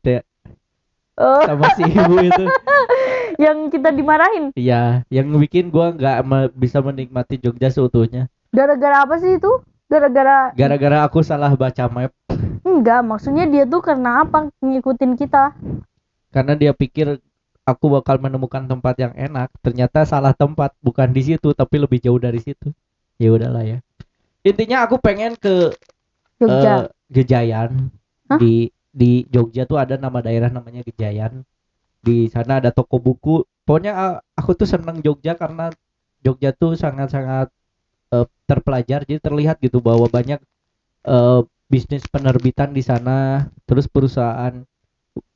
oh. 1.18 1.42
Sama 1.46 1.68
si 1.78 1.84
ibu 1.86 2.16
itu. 2.22 2.46
Yang 3.44 3.58
kita 3.74 3.90
dimarahin? 3.90 4.54
Iya 4.54 5.02
yang 5.10 5.34
bikin 5.42 5.74
gua 5.74 5.90
nggak 5.90 6.22
bisa 6.54 6.86
menikmati 6.86 7.42
Jogja 7.42 7.74
seutuhnya. 7.74 8.30
Gara-gara 8.54 9.02
apa 9.02 9.18
sih 9.18 9.42
itu? 9.42 9.50
Gara-gara 9.90 10.54
gara-gara 10.54 11.02
aku 11.02 11.26
salah 11.26 11.50
baca 11.58 11.90
map. 11.90 12.14
Enggak 12.62 13.02
maksudnya 13.02 13.50
dia 13.50 13.66
tuh 13.66 13.82
karena 13.82 14.22
apa 14.22 14.54
ngikutin 14.62 15.18
kita? 15.18 15.58
Karena 16.30 16.54
dia 16.54 16.78
pikir 16.78 17.18
aku 17.66 17.86
bakal 17.90 18.22
menemukan 18.22 18.70
tempat 18.70 18.96
yang 19.02 19.14
enak 19.18 19.50
ternyata 19.66 20.06
salah 20.06 20.36
tempat 20.38 20.76
bukan 20.84 21.10
di 21.10 21.34
situ 21.34 21.58
tapi 21.58 21.82
lebih 21.82 22.00
jauh 22.06 22.22
dari 22.22 22.38
situ. 22.38 22.70
Ya 23.18 23.34
udahlah 23.34 23.66
ya. 23.66 23.82
Intinya 24.46 24.86
aku 24.86 25.02
pengen 25.02 25.34
ke 25.40 25.74
Jogja. 26.38 26.86
eh, 26.86 27.14
Gejayan 27.14 27.90
Hah? 28.30 28.38
di 28.38 28.70
di 28.94 29.26
Jogja 29.34 29.66
tuh 29.66 29.82
ada 29.82 29.98
nama 29.98 30.22
daerah 30.22 30.54
namanya 30.54 30.86
Gejayan. 30.86 31.42
Di 32.00 32.30
sana 32.30 32.62
ada 32.62 32.70
toko 32.70 33.02
buku. 33.02 33.42
Pokoknya 33.66 33.92
eh, 33.98 34.16
aku 34.38 34.54
tuh 34.54 34.70
seneng 34.70 35.02
Jogja 35.02 35.34
karena 35.34 35.74
Jogja 36.22 36.54
tuh 36.54 36.78
sangat-sangat 36.78 37.50
eh, 38.14 38.26
terpelajar. 38.46 39.04
Jadi 39.04 39.20
terlihat 39.20 39.58
gitu 39.60 39.82
bahwa 39.82 40.06
banyak 40.06 40.40
eh, 41.10 41.42
bisnis 41.68 42.06
penerbitan 42.06 42.72
di 42.72 42.86
sana 42.86 43.50
terus 43.66 43.90
perusahaan. 43.90 44.62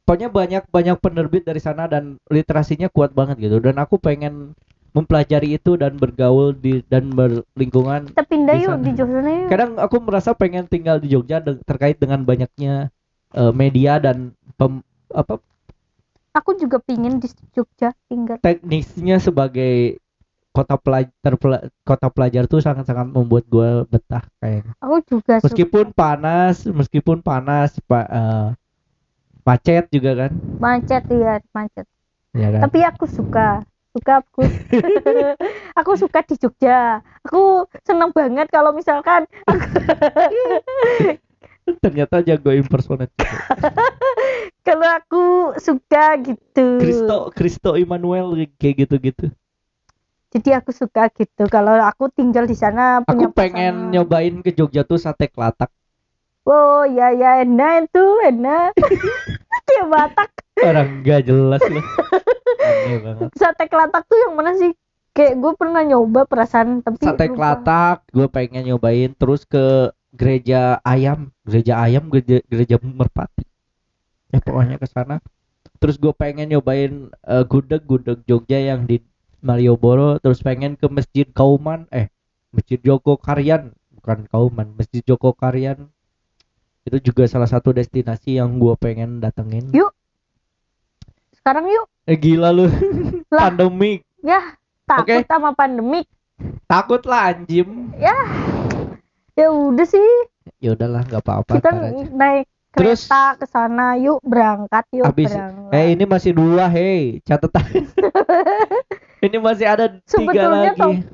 Pokoknya 0.07 0.29
banyak 0.31 0.63
banyak 0.71 0.97
penerbit 1.03 1.43
dari 1.43 1.59
sana 1.59 1.89
dan 1.89 2.15
literasinya 2.31 2.87
kuat 2.93 3.11
banget 3.11 3.41
gitu. 3.41 3.57
Dan 3.59 3.75
aku 3.81 3.97
pengen 3.99 4.55
mempelajari 4.95 5.59
itu 5.59 5.75
dan 5.77 5.93
bergaul 5.99 6.57
di 6.57 6.81
dan 6.89 7.11
berlingkungan 7.13 8.09
kita 8.09 8.23
pindah 8.25 8.55
Di 8.57 8.63
yuk 8.65 8.77
di 8.81 8.91
Jogja 8.97 9.19
yuk. 9.21 9.49
Kadang 9.51 9.77
aku 9.77 9.95
merasa 10.01 10.33
pengen 10.33 10.65
tinggal 10.65 10.97
di 10.97 11.11
Jogja 11.13 11.37
de- 11.43 11.61
terkait 11.67 12.01
dengan 12.01 12.25
banyaknya 12.25 12.89
eh, 13.37 13.53
media 13.53 14.01
dan 14.01 14.33
pem- 14.57 14.85
apa 15.13 15.37
aku 16.33 16.57
juga 16.57 16.81
pingin 16.81 17.21
di 17.21 17.29
Jogja 17.53 17.93
tinggal 18.09 18.41
teknisnya 18.41 19.21
sebagai 19.21 20.01
kota 20.57 20.73
pelajar 20.81 21.33
kota 21.85 22.07
pelajar 22.09 22.49
tuh 22.49 22.57
sangat-sangat 22.65 23.13
membuat 23.13 23.45
gua 23.45 23.85
betah 23.85 24.25
kayaknya. 24.41 24.73
Aku 24.81 24.97
juga 25.05 25.37
suka. 25.37 25.53
Meskipun 25.53 25.85
panas 25.93 26.65
meskipun 26.65 27.21
panas 27.21 27.77
pak 27.85 28.05
eh, 28.09 28.47
macet 29.45 29.85
juga 29.93 30.11
kan? 30.25 30.31
Macet 30.57 31.03
ya 31.13 31.37
macet. 31.53 31.85
Ya 32.33 32.49
kan? 32.49 32.61
Tapi 32.65 32.79
aku 32.89 33.05
suka 33.05 33.61
suka 33.93 34.25
aku 34.25 34.41
aku 35.79 35.91
suka 35.93 36.25
di 36.25 36.35
Jogja. 36.41 37.05
Aku 37.29 37.69
senang 37.85 38.09
banget 38.09 38.49
kalau 38.49 38.73
misalkan 38.73 39.29
ternyata 41.83 42.23
jago 42.23 42.51
impersonate 42.53 43.11
kalau 44.67 44.87
aku 44.87 45.23
suka 45.63 46.19
gitu. 46.23 46.79
Kristo 46.79 47.17
Kristo 47.31 47.69
Immanuel 47.79 48.35
kayak 48.59 48.87
gitu-gitu. 48.87 49.31
Jadi 50.27 50.49
aku 50.51 50.75
suka 50.75 51.07
gitu. 51.15 51.47
Kalau 51.47 51.79
aku 51.79 52.11
tinggal 52.11 52.43
di 52.43 52.51
sana 52.51 52.99
punya 53.07 53.31
aku 53.31 53.35
pengen 53.35 53.73
pasangan. 53.87 53.91
nyobain 53.95 54.35
ke 54.43 54.51
Jogja 54.51 54.83
tuh 54.83 54.99
sate 54.99 55.31
kelatak. 55.31 55.71
Oh 56.43 56.83
ya 56.83 57.15
ya 57.15 57.47
enak 57.47 57.87
itu 57.87 58.05
enak. 58.27 58.75
Kayak 59.67 59.85
Batak. 59.87 60.31
Orang 60.63 61.03
gak 61.03 61.21
jelas 61.27 61.63
loh 61.63 61.85
sate 63.35 63.65
kelatak 63.69 64.03
tuh 64.07 64.17
yang 64.17 64.33
mana 64.35 64.51
sih? 64.57 64.71
Kayak 65.15 65.41
gue 65.41 65.53
pernah 65.57 65.81
nyoba 65.81 66.29
perasaan 66.29 66.85
tapi 66.85 67.01
sate 67.01 67.25
lupa. 67.25 67.35
kelatak 67.35 67.97
gue 68.13 68.27
pengen 68.29 68.63
nyobain. 68.69 69.11
Terus 69.17 69.47
ke 69.49 69.89
gereja 70.17 70.81
ayam 70.81 71.29
gereja 71.45 71.77
ayam 71.77 72.09
gereja, 72.09 72.41
gereja 72.49 72.75
merpati 72.81 73.45
ya 74.33 74.41
pokoknya 74.41 74.81
ke 74.81 74.87
sana 74.89 75.21
terus 75.77 76.01
gue 76.01 76.11
pengen 76.11 76.49
nyobain 76.49 77.13
eh, 77.13 77.43
gudeg 77.45 77.85
gudeg 77.85 78.25
Jogja 78.25 78.57
yang 78.57 78.89
di 78.89 78.99
Malioboro 79.45 80.17
terus 80.17 80.41
pengen 80.41 80.73
ke 80.75 80.89
masjid 80.89 81.29
Kauman 81.29 81.85
eh 81.93 82.09
masjid 82.49 82.81
Joko 82.81 83.15
Karyan 83.21 83.71
bukan 83.93 84.25
Kauman 84.27 84.73
masjid 84.73 85.05
Joko 85.05 85.37
Karyan 85.37 85.93
Itu 86.87 87.11
juga 87.11 87.27
salah 87.27 87.51
satu 87.51 87.75
destinasi 87.75 88.39
yang 88.39 88.63
gua 88.63 88.79
pengen 88.79 89.19
datengin. 89.19 89.67
Yuk. 89.75 89.91
Sekarang 91.35 91.67
yuk. 91.67 91.91
Eh 92.07 92.15
gila 92.15 92.55
lu. 92.55 92.71
Pandemik. 93.27 94.07
Ya, 94.23 94.55
takut 94.87 95.19
Oke. 95.19 95.27
sama 95.27 95.51
pandemik. 95.51 96.07
Takut 96.63 97.03
lah 97.03 97.35
anjim. 97.35 97.91
Ya. 97.99 98.15
Ya 99.37 99.47
udah 99.47 99.85
sih, 99.85 100.09
Ya 100.57 100.73
udahlah 100.73 101.05
nggak 101.05 101.21
apa-apa. 101.21 101.53
kita 101.55 101.69
naik 102.11 102.49
Terus- 102.73 103.05
kereta 103.05 103.37
ke 103.37 103.45
sana 103.45 103.93
yuk 103.95 104.17
berangkat 104.21 104.85
yuk 104.91 105.05
Habis 105.05 105.29
berangkat. 105.29 105.71
eh 105.71 105.85
ini 105.91 106.03
masih 106.03 106.31
dua 106.31 106.65
hei 106.67 107.21
catatan. 107.21 107.63
ini 109.19 109.37
masih 109.37 109.65
ada 109.65 109.85
tiga 109.87 110.01
Sebetulnya 110.05 110.71
lagi. 110.71 110.79
top- 110.79 111.05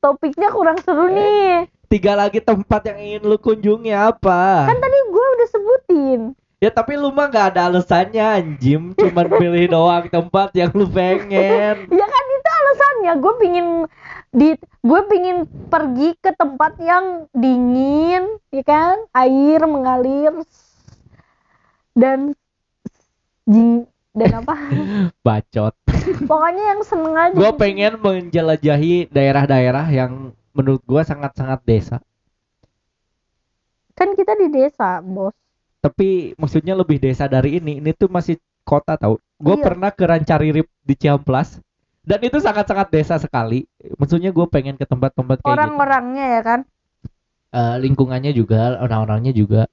topiknya 0.00 0.48
kurang 0.48 0.78
seru 0.80 1.06
Eh. 1.06 1.12
nih. 1.12 1.54
Tiga 1.86 2.12
lagi 2.12 2.38
tempat 2.40 2.82
yang 2.84 2.98
ingin 3.00 3.22
lu 3.24 3.36
kunjungi 3.36 3.92
apa? 3.92 4.66
Kan 4.66 4.76
tadi 4.76 4.98
gue 5.04 5.26
udah 5.32 5.48
sebutin. 5.48 6.20
Ya 6.58 6.70
tapi 6.70 6.94
lu 6.94 7.10
mah 7.10 7.28
nggak 7.28 7.46
ada 7.52 7.68
alasannya 7.68 8.24
anjim, 8.24 8.90
cuman 8.92 9.26
pilih 9.38 9.66
doang 9.68 10.06
tempat 10.08 10.50
yang 10.52 10.70
lu 10.72 10.86
pengen. 10.86 11.76
Ya 11.86 12.06
kan 12.08 12.24
itu 12.28 12.50
alasannya 12.50 13.12
gue 13.16 13.32
pingin 13.36 13.66
di 14.34 14.58
gue 14.58 15.00
pingin 15.06 15.46
pergi 15.70 16.18
ke 16.18 16.34
tempat 16.34 16.74
yang 16.82 17.30
dingin, 17.30 18.42
ya 18.50 18.62
kan, 18.66 19.06
air 19.14 19.62
mengalir 19.64 20.34
dan 21.94 22.34
jing 23.46 23.86
dan 24.10 24.42
apa? 24.42 24.54
Bacot. 25.26 25.74
Pokoknya 26.30 26.64
yang 26.74 26.82
seneng 26.82 27.14
aja. 27.14 27.34
Gua 27.38 27.54
pengen 27.54 27.98
menjelajahi 28.02 29.08
daerah-daerah 29.08 29.86
yang 29.94 30.34
menurut 30.50 30.82
gua 30.82 31.06
sangat-sangat 31.06 31.62
desa. 31.62 31.96
Kan 33.94 34.18
kita 34.18 34.34
di 34.34 34.50
desa, 34.50 34.98
bos. 34.98 35.34
Tapi 35.78 36.34
maksudnya 36.34 36.74
lebih 36.74 36.98
desa 36.98 37.30
dari 37.30 37.62
ini. 37.62 37.78
Ini 37.78 37.94
tuh 37.94 38.10
masih 38.10 38.36
kota 38.66 38.98
tau. 38.98 39.22
Gua 39.38 39.54
Iya. 39.58 39.64
pernah 39.70 39.90
ke 39.94 40.02
Rancaririp 40.02 40.66
di 40.82 40.94
Ciamplas 40.98 41.62
dan 42.04 42.20
itu 42.20 42.38
sangat-sangat 42.38 42.88
desa 42.92 43.16
sekali. 43.16 43.64
Maksudnya 43.96 44.30
gue 44.30 44.46
pengen 44.48 44.76
ke 44.76 44.84
tempat-tempat 44.84 45.40
kayak 45.40 45.48
gitu. 45.48 45.56
Orang-orangnya 45.56 46.26
ya 46.38 46.42
kan. 46.44 46.60
Eh, 47.54 47.76
lingkungannya 47.80 48.34
juga, 48.34 48.82
orang-orangnya 48.82 49.30
juga. 49.30 49.70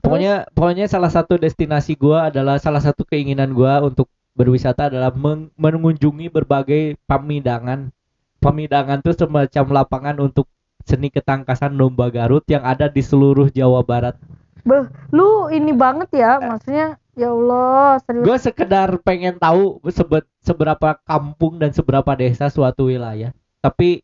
Pokoknya 0.00 0.48
pokoknya 0.56 0.88
salah 0.88 1.12
satu 1.12 1.36
destinasi 1.36 1.92
gua 1.92 2.32
adalah 2.32 2.56
salah 2.56 2.80
satu 2.80 3.04
keinginan 3.04 3.52
gua 3.52 3.84
untuk 3.84 4.08
berwisata 4.32 4.88
adalah 4.88 5.12
meng- 5.12 5.52
mengunjungi 5.60 6.32
berbagai 6.32 6.96
pamidangan. 7.04 7.92
Pamidangan 8.40 9.04
tuh 9.04 9.12
semacam 9.12 9.64
lapangan 9.84 10.16
untuk 10.24 10.48
seni 10.88 11.12
ketangkasan 11.12 11.76
domba 11.76 12.08
Garut 12.08 12.40
yang 12.48 12.64
ada 12.64 12.88
di 12.88 13.04
seluruh 13.04 13.52
Jawa 13.52 13.84
Barat. 13.84 14.16
Beh, 14.64 14.88
lu 15.12 15.52
ini 15.52 15.72
banget 15.76 16.08
ya, 16.16 16.40
maksudnya 16.40 16.96
ya 17.20 17.28
Allah, 17.28 18.00
serius. 18.00 18.24
Gue 18.24 18.36
sekedar 18.40 18.88
pengen 19.04 19.36
tahu 19.36 19.76
sebet, 19.92 20.24
seberapa 20.40 20.96
kampung 21.04 21.60
dan 21.60 21.70
seberapa 21.76 22.08
desa 22.16 22.48
suatu 22.48 22.88
wilayah. 22.88 23.36
Tapi 23.60 24.00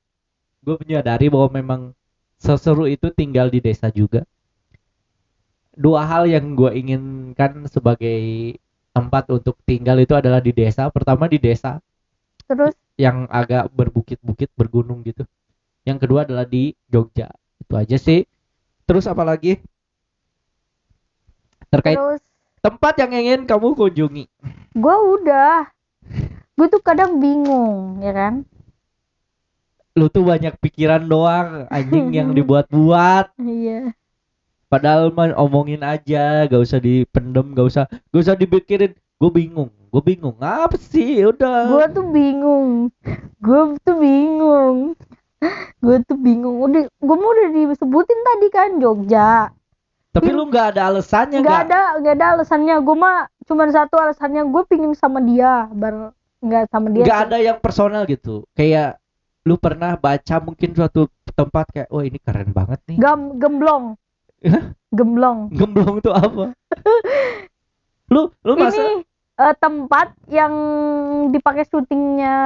gue 0.60 0.76
menyadari 0.84 1.32
bahwa 1.32 1.48
memang 1.48 1.80
seseru 2.36 2.84
itu 2.84 3.08
tinggal 3.16 3.48
di 3.48 3.64
desa 3.64 3.88
juga. 3.88 4.28
Dua 5.72 6.04
hal 6.04 6.28
yang 6.28 6.52
gue 6.52 6.72
inginkan 6.76 7.64
sebagai 7.68 8.56
tempat 8.92 9.28
untuk 9.32 9.56
tinggal 9.64 9.96
itu 10.00 10.12
adalah 10.12 10.40
di 10.44 10.52
desa. 10.52 10.88
Pertama 10.92 11.28
di 11.28 11.40
desa 11.40 11.80
Terus 12.48 12.76
yang 12.96 13.28
agak 13.28 13.72
berbukit-bukit, 13.72 14.52
bergunung 14.56 15.04
gitu. 15.04 15.24
Yang 15.84 16.08
kedua 16.08 16.24
adalah 16.24 16.48
di 16.48 16.72
Jogja. 16.88 17.28
Itu 17.60 17.76
aja 17.76 17.96
sih. 18.00 18.24
Terus 18.88 19.04
apa 19.08 19.24
lagi? 19.24 19.60
Terkait 21.68 21.98
terus 21.98 22.22
tempat 22.66 22.98
yang 22.98 23.12
ingin 23.14 23.40
kamu 23.46 23.78
kunjungi. 23.78 24.24
gue 24.74 24.96
udah. 25.14 25.70
Gue 26.58 26.66
tuh 26.66 26.82
kadang 26.82 27.22
bingung 27.22 28.02
ya 28.02 28.10
kan? 28.10 28.42
Lu 29.94 30.10
tuh 30.10 30.26
banyak 30.26 30.58
pikiran 30.58 31.06
doang 31.06 31.70
anjing 31.70 32.10
yang 32.10 32.32
dibuat-buat. 32.36 33.38
Iya. 33.38 33.94
Padahal 34.66 35.14
mah 35.14 35.30
omongin 35.38 35.86
aja 35.86 36.42
gak 36.50 36.58
usah 36.58 36.82
dipendem 36.82 37.54
gak 37.54 37.70
usah 37.70 37.84
gak 38.10 38.22
usah 38.26 38.34
dipikirin. 38.34 38.98
Gue 39.16 39.30
bingung 39.30 39.70
gue 39.70 40.02
bingung 40.02 40.36
apa 40.42 40.74
sih? 40.76 41.22
Udah. 41.22 41.70
Gue 41.70 41.84
tuh 41.94 42.06
bingung. 42.10 42.90
Gue 43.38 43.78
tuh 43.86 43.96
bingung. 43.96 44.76
Gue 45.78 45.96
tuh 46.02 46.18
bingung. 46.18 46.56
Udah 46.66 46.82
gue 46.90 47.16
mau 47.16 47.30
udah 47.30 47.48
disebutin 47.54 48.20
tadi 48.26 48.46
kan 48.50 48.70
Jogja 48.82 49.54
tapi 50.16 50.32
lu 50.32 50.48
nggak 50.48 50.66
ada 50.72 50.82
alasannya 50.88 51.44
nggak 51.44 51.60
ada 51.68 51.80
nggak 52.00 52.14
ada 52.16 52.26
alasannya. 52.40 52.74
Gue 52.80 52.96
mah 52.96 53.28
cuma 53.44 53.68
satu 53.68 54.00
alasannya 54.00 54.48
gue 54.48 54.62
pingin 54.64 54.96
sama 54.96 55.20
dia 55.20 55.68
bar 55.76 56.16
nggak 56.40 56.72
sama 56.72 56.88
dia 56.88 57.04
nggak 57.04 57.20
sih. 57.20 57.26
ada 57.28 57.36
yang 57.36 57.58
personal 57.60 58.08
gitu. 58.08 58.48
Kayak 58.56 58.96
lu 59.44 59.60
pernah 59.60 59.94
baca 59.94 60.36
mungkin 60.40 60.72
suatu 60.72 61.12
tempat 61.36 61.68
kayak 61.68 61.88
oh 61.92 62.00
ini 62.00 62.16
keren 62.16 62.50
banget 62.56 62.80
nih. 62.88 62.96
Gam, 62.96 63.36
gemblong. 63.36 63.94
Gemblong. 64.96 65.52
Gemblong 65.52 65.94
tuh 66.00 66.14
apa? 66.16 66.56
Lu 68.14 68.30
lu 68.46 68.54
masa 68.54 68.78
ini 68.78 69.02
eh, 69.34 69.54
tempat 69.58 70.14
yang 70.30 70.54
dipakai 71.34 71.66
syutingnya 71.66 72.36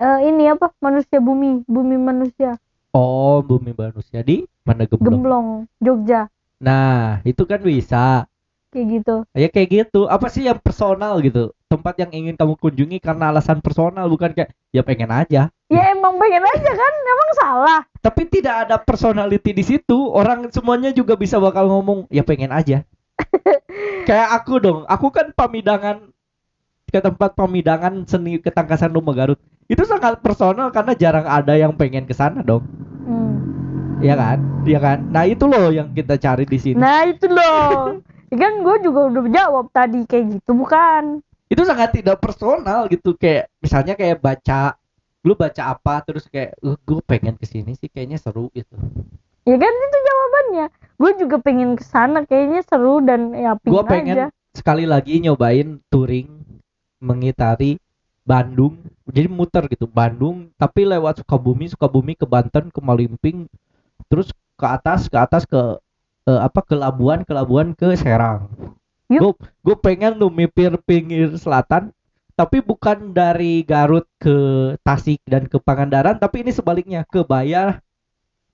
eh, 0.00 0.18
ini 0.24 0.48
apa? 0.48 0.72
Manusia 0.80 1.20
bumi 1.20 1.62
bumi 1.68 1.96
manusia. 2.00 2.56
Oh 2.96 3.44
bumi 3.44 3.76
manusia. 3.76 4.24
Di 4.24 4.48
mana 4.70 4.86
gemblong 4.86 5.10
gemblong 5.18 5.48
Jogja 5.82 6.30
nah 6.62 7.18
itu 7.26 7.42
kan 7.42 7.58
bisa 7.58 8.30
kayak 8.70 8.86
gitu 9.02 9.16
Ya 9.34 9.50
kayak 9.50 9.68
gitu. 9.70 10.06
Apa 10.06 10.30
sih 10.30 10.46
yang 10.46 10.62
personal 10.62 11.18
gitu? 11.26 11.50
Tempat 11.66 11.98
yang 11.98 12.10
ingin 12.14 12.34
kamu 12.38 12.54
kunjungi 12.54 13.02
karena 13.02 13.34
alasan 13.34 13.58
personal 13.58 14.06
bukan 14.06 14.30
kayak 14.30 14.54
ya 14.70 14.86
pengen 14.86 15.10
aja. 15.10 15.50
ya 15.70 15.82
emang 15.90 16.18
pengen 16.18 16.42
aja 16.42 16.72
kan 16.74 16.92
emang 17.02 17.30
salah 17.38 17.80
Tapi 17.98 18.30
tidak 18.30 18.66
ada 18.66 18.78
personality 18.78 19.50
di 19.50 19.66
situ. 19.66 19.98
Orang 20.14 20.54
semuanya 20.54 20.94
juga 20.94 21.18
bisa 21.18 21.42
bakal 21.42 21.66
ngomong 21.66 22.06
ya 22.14 22.22
pengen 22.22 22.54
aja. 22.54 22.86
kayak 24.08 24.28
aku 24.38 24.62
dong. 24.62 24.80
Aku 24.86 25.10
kan 25.10 25.34
pamidangan 25.34 26.10
ke 26.90 26.98
tempat 26.98 27.34
pamidangan 27.38 28.06
seni 28.06 28.38
ketangkasan 28.38 28.90
domba 28.90 29.14
Garut. 29.14 29.38
Itu 29.70 29.86
sangat 29.86 30.18
personal 30.22 30.74
karena 30.74 30.94
jarang 30.98 31.26
ada 31.26 31.54
yang 31.54 31.74
pengen 31.78 32.06
ke 32.06 32.14
sana 32.14 32.42
dong. 32.42 32.66
Hmm. 34.00 34.06
Iya 34.08 34.14
kan? 34.16 34.38
Iya 34.64 34.78
kan? 34.80 34.98
Nah, 35.12 35.24
itu 35.28 35.44
loh 35.44 35.68
yang 35.68 35.92
kita 35.92 36.16
cari 36.16 36.48
di 36.48 36.56
sini. 36.56 36.80
nah 36.80 37.04
itu 37.04 37.28
loh 37.28 38.00
kan 38.30 38.62
gue 38.62 38.76
juga 38.86 39.00
udah 39.10 39.24
jawab 39.26 39.66
tadi 39.74 40.06
kayak 40.06 40.38
gitu 40.38 40.54
bukan 40.54 41.18
itu 41.50 41.62
sangat 41.66 41.90
tidak 41.98 42.22
personal 42.22 42.86
gitu 42.86 43.18
kayak 43.18 43.50
misalnya 43.58 43.98
kayak 43.98 44.22
baca 44.22 44.78
lu 45.26 45.34
baca 45.34 45.74
apa 45.74 45.98
terus 46.06 46.30
kayak 46.30 46.54
uh, 46.62 46.78
gue 46.78 47.02
pengen 47.02 47.34
ke 47.34 47.44
sini 47.44 47.74
sih 47.74 47.90
kayaknya 47.90 48.22
seru 48.22 48.46
gitu 48.54 48.78
ya 49.42 49.56
kan 49.58 49.72
itu 49.74 49.98
jawabannya 50.06 50.66
gue 50.70 51.10
juga 51.18 51.36
pengen 51.42 51.74
ke 51.74 51.82
sana 51.82 52.22
kayaknya 52.22 52.62
seru 52.62 53.02
dan 53.02 53.34
ya 53.34 53.58
gue 53.58 53.66
pingin 53.66 53.90
pengen 53.90 54.14
aja 54.14 54.26
sekali 54.54 54.86
lagi 54.86 55.18
nyobain 55.18 55.82
touring 55.90 56.30
mengitari 57.02 57.82
Bandung 58.22 58.78
jadi 59.10 59.26
muter 59.26 59.66
gitu 59.66 59.90
Bandung 59.90 60.54
tapi 60.54 60.86
lewat 60.86 61.26
Sukabumi 61.26 61.66
Sukabumi 61.66 62.14
ke 62.14 62.30
Banten 62.30 62.70
ke 62.70 62.78
Malimping 62.78 63.50
terus 64.06 64.32
ke 64.54 64.66
atas 64.66 65.10
ke 65.10 65.16
atas 65.18 65.42
ke 65.44 65.58
eh, 66.28 66.40
apa 66.40 66.60
ke 66.62 66.78
Labuan 66.78 67.26
ke 67.26 67.32
Labuan 67.34 67.74
ke 67.74 67.92
Serang. 67.98 68.48
Gue 69.10 69.34
gue 69.66 69.76
pengen 69.76 70.14
lu 70.14 70.30
mipir 70.30 70.78
pinggir 70.86 71.34
selatan 71.34 71.90
tapi 72.38 72.62
bukan 72.62 73.12
dari 73.12 73.66
Garut 73.66 74.06
ke 74.16 74.72
Tasik 74.80 75.20
dan 75.26 75.50
ke 75.50 75.58
Pangandaran 75.58 76.16
tapi 76.16 76.46
ini 76.46 76.54
sebaliknya 76.54 77.02
ke 77.04 77.26
Bayar 77.26 77.82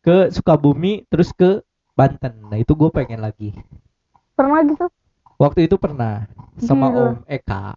ke 0.01 0.33
Sukabumi 0.33 1.05
terus 1.13 1.31
ke 1.31 1.61
Banten. 1.93 2.49
Nah 2.49 2.59
itu 2.59 2.73
gue 2.73 2.89
pengen 2.89 3.21
lagi. 3.21 3.53
Pernah 4.33 4.65
gitu? 4.65 4.87
Waktu 5.37 5.69
itu 5.69 5.77
pernah 5.77 6.25
sama 6.57 6.89
Gila. 6.89 7.01
Om 7.01 7.17
Eka 7.29 7.77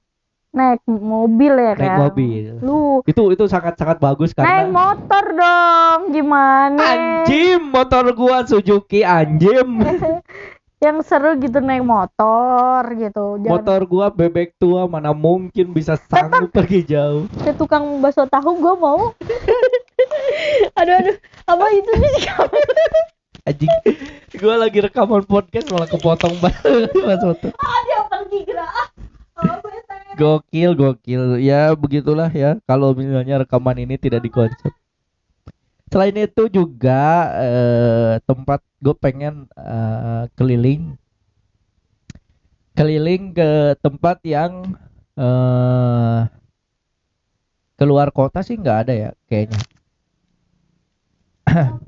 naik 0.50 0.82
mobil 0.90 1.54
ya 1.54 1.74
kan? 1.78 1.82
naik 1.86 1.98
mobil. 2.10 2.52
Lu 2.66 2.80
itu 3.06 3.24
itu 3.30 3.46
sangat 3.46 3.78
sangat 3.78 4.02
bagus 4.02 4.34
naik 4.34 4.42
karena 4.42 4.74
motor 4.74 5.26
dong 5.38 6.00
gimana? 6.10 6.82
Anjim 6.82 7.62
motor 7.70 8.10
gua 8.18 8.42
Suzuki 8.50 9.06
anjim. 9.06 9.82
Yang 10.80 11.12
seru 11.12 11.36
gitu 11.44 11.60
naik 11.60 11.84
motor 11.84 12.82
gitu. 12.96 13.44
Jangan 13.44 13.52
motor 13.52 13.80
gua 13.86 14.08
bebek 14.10 14.56
tua 14.58 14.88
mana 14.88 15.12
mungkin 15.12 15.76
bisa 15.76 16.00
sanggup 16.08 16.50
pergi 16.56 16.88
jauh. 16.88 17.28
Ke 17.44 17.52
tukang 17.52 18.00
bakso 18.00 18.24
tahu 18.26 18.58
gue 18.58 18.76
mau. 18.80 19.12
Aduh 20.80 20.96
aduh 20.96 21.18
apa 21.52 21.66
itu 21.76 21.92
sih? 21.92 22.14
Kamu 22.32 22.58
anjing 23.50 23.72
gua 24.40 24.56
lagi 24.56 24.80
rekaman 24.80 25.28
podcast 25.28 25.68
malah 25.74 25.90
kepotong 25.90 26.38
banget 26.40 26.92
mas 26.96 27.24
ah 27.24 27.80
dia 27.84 28.00
pergi 28.08 28.40
gerak. 28.48 28.99
Gokil 30.20 30.72
gokil. 30.76 31.24
Ya 31.40 31.72
begitulah 31.72 32.28
ya. 32.28 32.60
Kalau 32.68 32.92
misalnya 32.92 33.48
rekaman 33.48 33.80
ini 33.80 33.96
tidak 33.96 34.28
dikonsep. 34.28 34.72
Selain 35.90 36.14
itu 36.14 36.44
juga 36.52 37.34
eh, 37.40 38.14
tempat 38.28 38.60
gue 38.84 38.96
pengen 39.00 39.48
eh, 39.56 40.24
keliling. 40.36 41.00
Keliling 42.76 43.32
ke 43.32 43.80
tempat 43.80 44.20
yang 44.28 44.76
eh 45.20 46.22
keluar 47.80 48.12
kota 48.12 48.44
sih 48.44 48.60
nggak 48.60 48.78
ada 48.86 48.94
ya 48.94 49.12
kayaknya. 49.32 49.60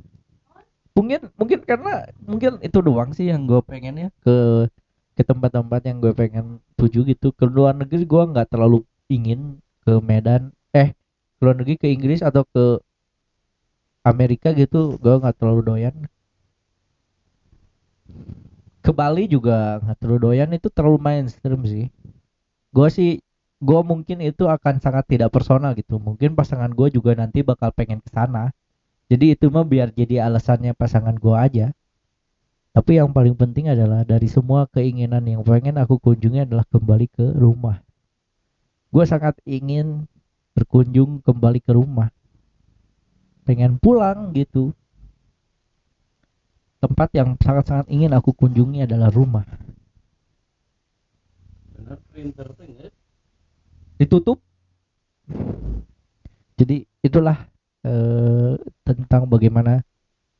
Mungkin 0.97 1.31
mungkin 1.39 1.59
karena 1.63 2.03
mungkin 2.19 2.59
itu 2.59 2.79
doang 2.83 3.15
sih 3.15 3.31
yang 3.31 3.47
gue 3.47 3.63
pengen 3.63 3.95
ya 3.95 4.09
ke 4.23 4.67
ke 5.15 5.23
tempat-tempat 5.27 5.81
yang 5.83 5.97
gue 5.99 6.13
pengen 6.15 6.45
tuju 6.79 7.03
gitu. 7.07 7.35
Ke 7.35 7.45
luar 7.47 7.75
negeri 7.75 8.03
gue 8.07 8.23
nggak 8.31 8.47
terlalu 8.51 8.83
ingin 9.11 9.59
ke 9.83 9.93
Medan. 9.99 10.55
Eh 10.71 10.95
ke 11.37 11.41
luar 11.43 11.55
negeri 11.59 11.75
ke 11.77 11.87
Inggris 11.91 12.23
atau 12.23 12.47
ke 12.47 12.79
Amerika 14.01 14.49
gitu 14.55 14.97
gue 14.97 15.15
nggak 15.21 15.35
terlalu 15.37 15.61
doyan. 15.61 15.95
Ke 18.81 18.91
Bali 18.95 19.29
juga 19.29 19.77
nggak 19.83 19.97
terlalu 19.99 20.19
doyan. 20.31 20.49
Itu 20.55 20.67
terlalu 20.73 20.97
mainstream 20.97 21.61
sih. 21.67 21.85
Gue 22.71 22.87
sih 22.89 23.11
gue 23.61 23.81
mungkin 23.85 24.25
itu 24.25 24.49
akan 24.49 24.81
sangat 24.81 25.05
tidak 25.11 25.29
personal 25.29 25.75
gitu. 25.77 26.01
Mungkin 26.01 26.33
pasangan 26.33 26.71
gue 26.73 26.87
juga 26.89 27.13
nanti 27.13 27.43
bakal 27.45 27.69
pengen 27.75 28.01
ke 28.01 28.09
sana. 28.09 28.49
Jadi 29.11 29.35
itu 29.35 29.51
mah 29.51 29.67
biar 29.67 29.91
jadi 29.91 30.23
alasannya 30.23 30.71
pasangan 30.71 31.19
gue 31.19 31.35
aja 31.35 31.75
tapi 32.71 32.95
yang 32.95 33.11
paling 33.11 33.35
penting 33.35 33.67
adalah 33.67 34.07
dari 34.07 34.31
semua 34.31 34.63
keinginan 34.71 35.27
yang 35.27 35.43
pengen 35.43 35.75
aku 35.75 35.99
kunjungi 35.99 36.47
adalah 36.47 36.63
kembali 36.71 37.07
ke 37.11 37.25
rumah. 37.35 37.83
Gue 38.91 39.03
sangat 39.03 39.35
ingin 39.43 40.07
berkunjung 40.55 41.19
kembali 41.19 41.59
ke 41.59 41.71
rumah. 41.75 42.07
Pengen 43.43 43.75
pulang 43.75 44.31
gitu. 44.31 44.71
Tempat 46.79 47.11
yang 47.11 47.35
sangat-sangat 47.37 47.91
ingin 47.91 48.15
aku 48.15 48.31
kunjungi 48.31 48.87
adalah 48.87 49.11
rumah. 49.11 49.43
Printer 52.15 52.55
ditutup. 53.99 54.39
Jadi 56.55 56.87
itulah 57.05 57.37
eh, 57.83 58.55
tentang 58.87 59.27
bagaimana 59.27 59.83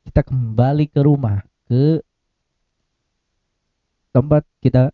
kita 0.08 0.26
kembali 0.26 0.90
ke 0.90 1.00
rumah 1.04 1.44
ke 1.70 2.02
tempat 4.12 4.44
kita 4.60 4.92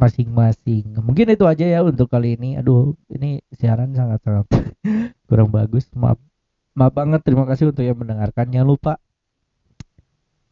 masing-masing. 0.00 0.96
Mungkin 0.96 1.28
itu 1.28 1.44
aja 1.44 1.64
ya 1.68 1.80
untuk 1.84 2.08
kali 2.08 2.40
ini. 2.40 2.56
Aduh 2.56 2.96
ini 3.12 3.44
siaran 3.52 3.92
sangat-sangat 3.92 4.48
kurang 5.28 5.52
bagus. 5.52 5.88
Maaf 5.92 6.16
maaf 6.72 6.92
banget. 6.96 7.20
Terima 7.20 7.44
kasih 7.44 7.72
untuk 7.72 7.84
yang 7.84 8.00
mendengarkan. 8.00 8.48
Jangan 8.48 8.68
lupa 8.68 8.92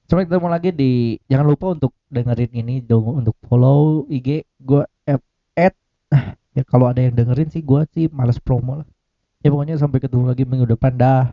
sampai 0.08 0.24
ketemu 0.24 0.48
lagi 0.48 0.70
di 0.72 0.92
jangan 1.32 1.46
lupa 1.48 1.66
untuk 1.72 1.96
dengerin 2.12 2.52
ini. 2.52 2.74
Dong 2.84 3.24
untuk 3.24 3.36
follow 3.48 4.04
IG 4.12 4.44
gue 4.60 4.84
at 5.56 5.74
ya 6.56 6.62
kalau 6.68 6.92
ada 6.92 7.00
yang 7.00 7.16
dengerin 7.16 7.48
sih 7.48 7.64
gue 7.64 7.80
sih 7.96 8.12
males 8.12 8.36
promo 8.36 8.84
lah. 8.84 8.88
Ya 9.40 9.48
pokoknya 9.54 9.80
sampai 9.80 10.02
ketemu 10.04 10.28
lagi 10.28 10.44
minggu 10.44 10.68
depan. 10.68 10.92
Dah 11.00 11.32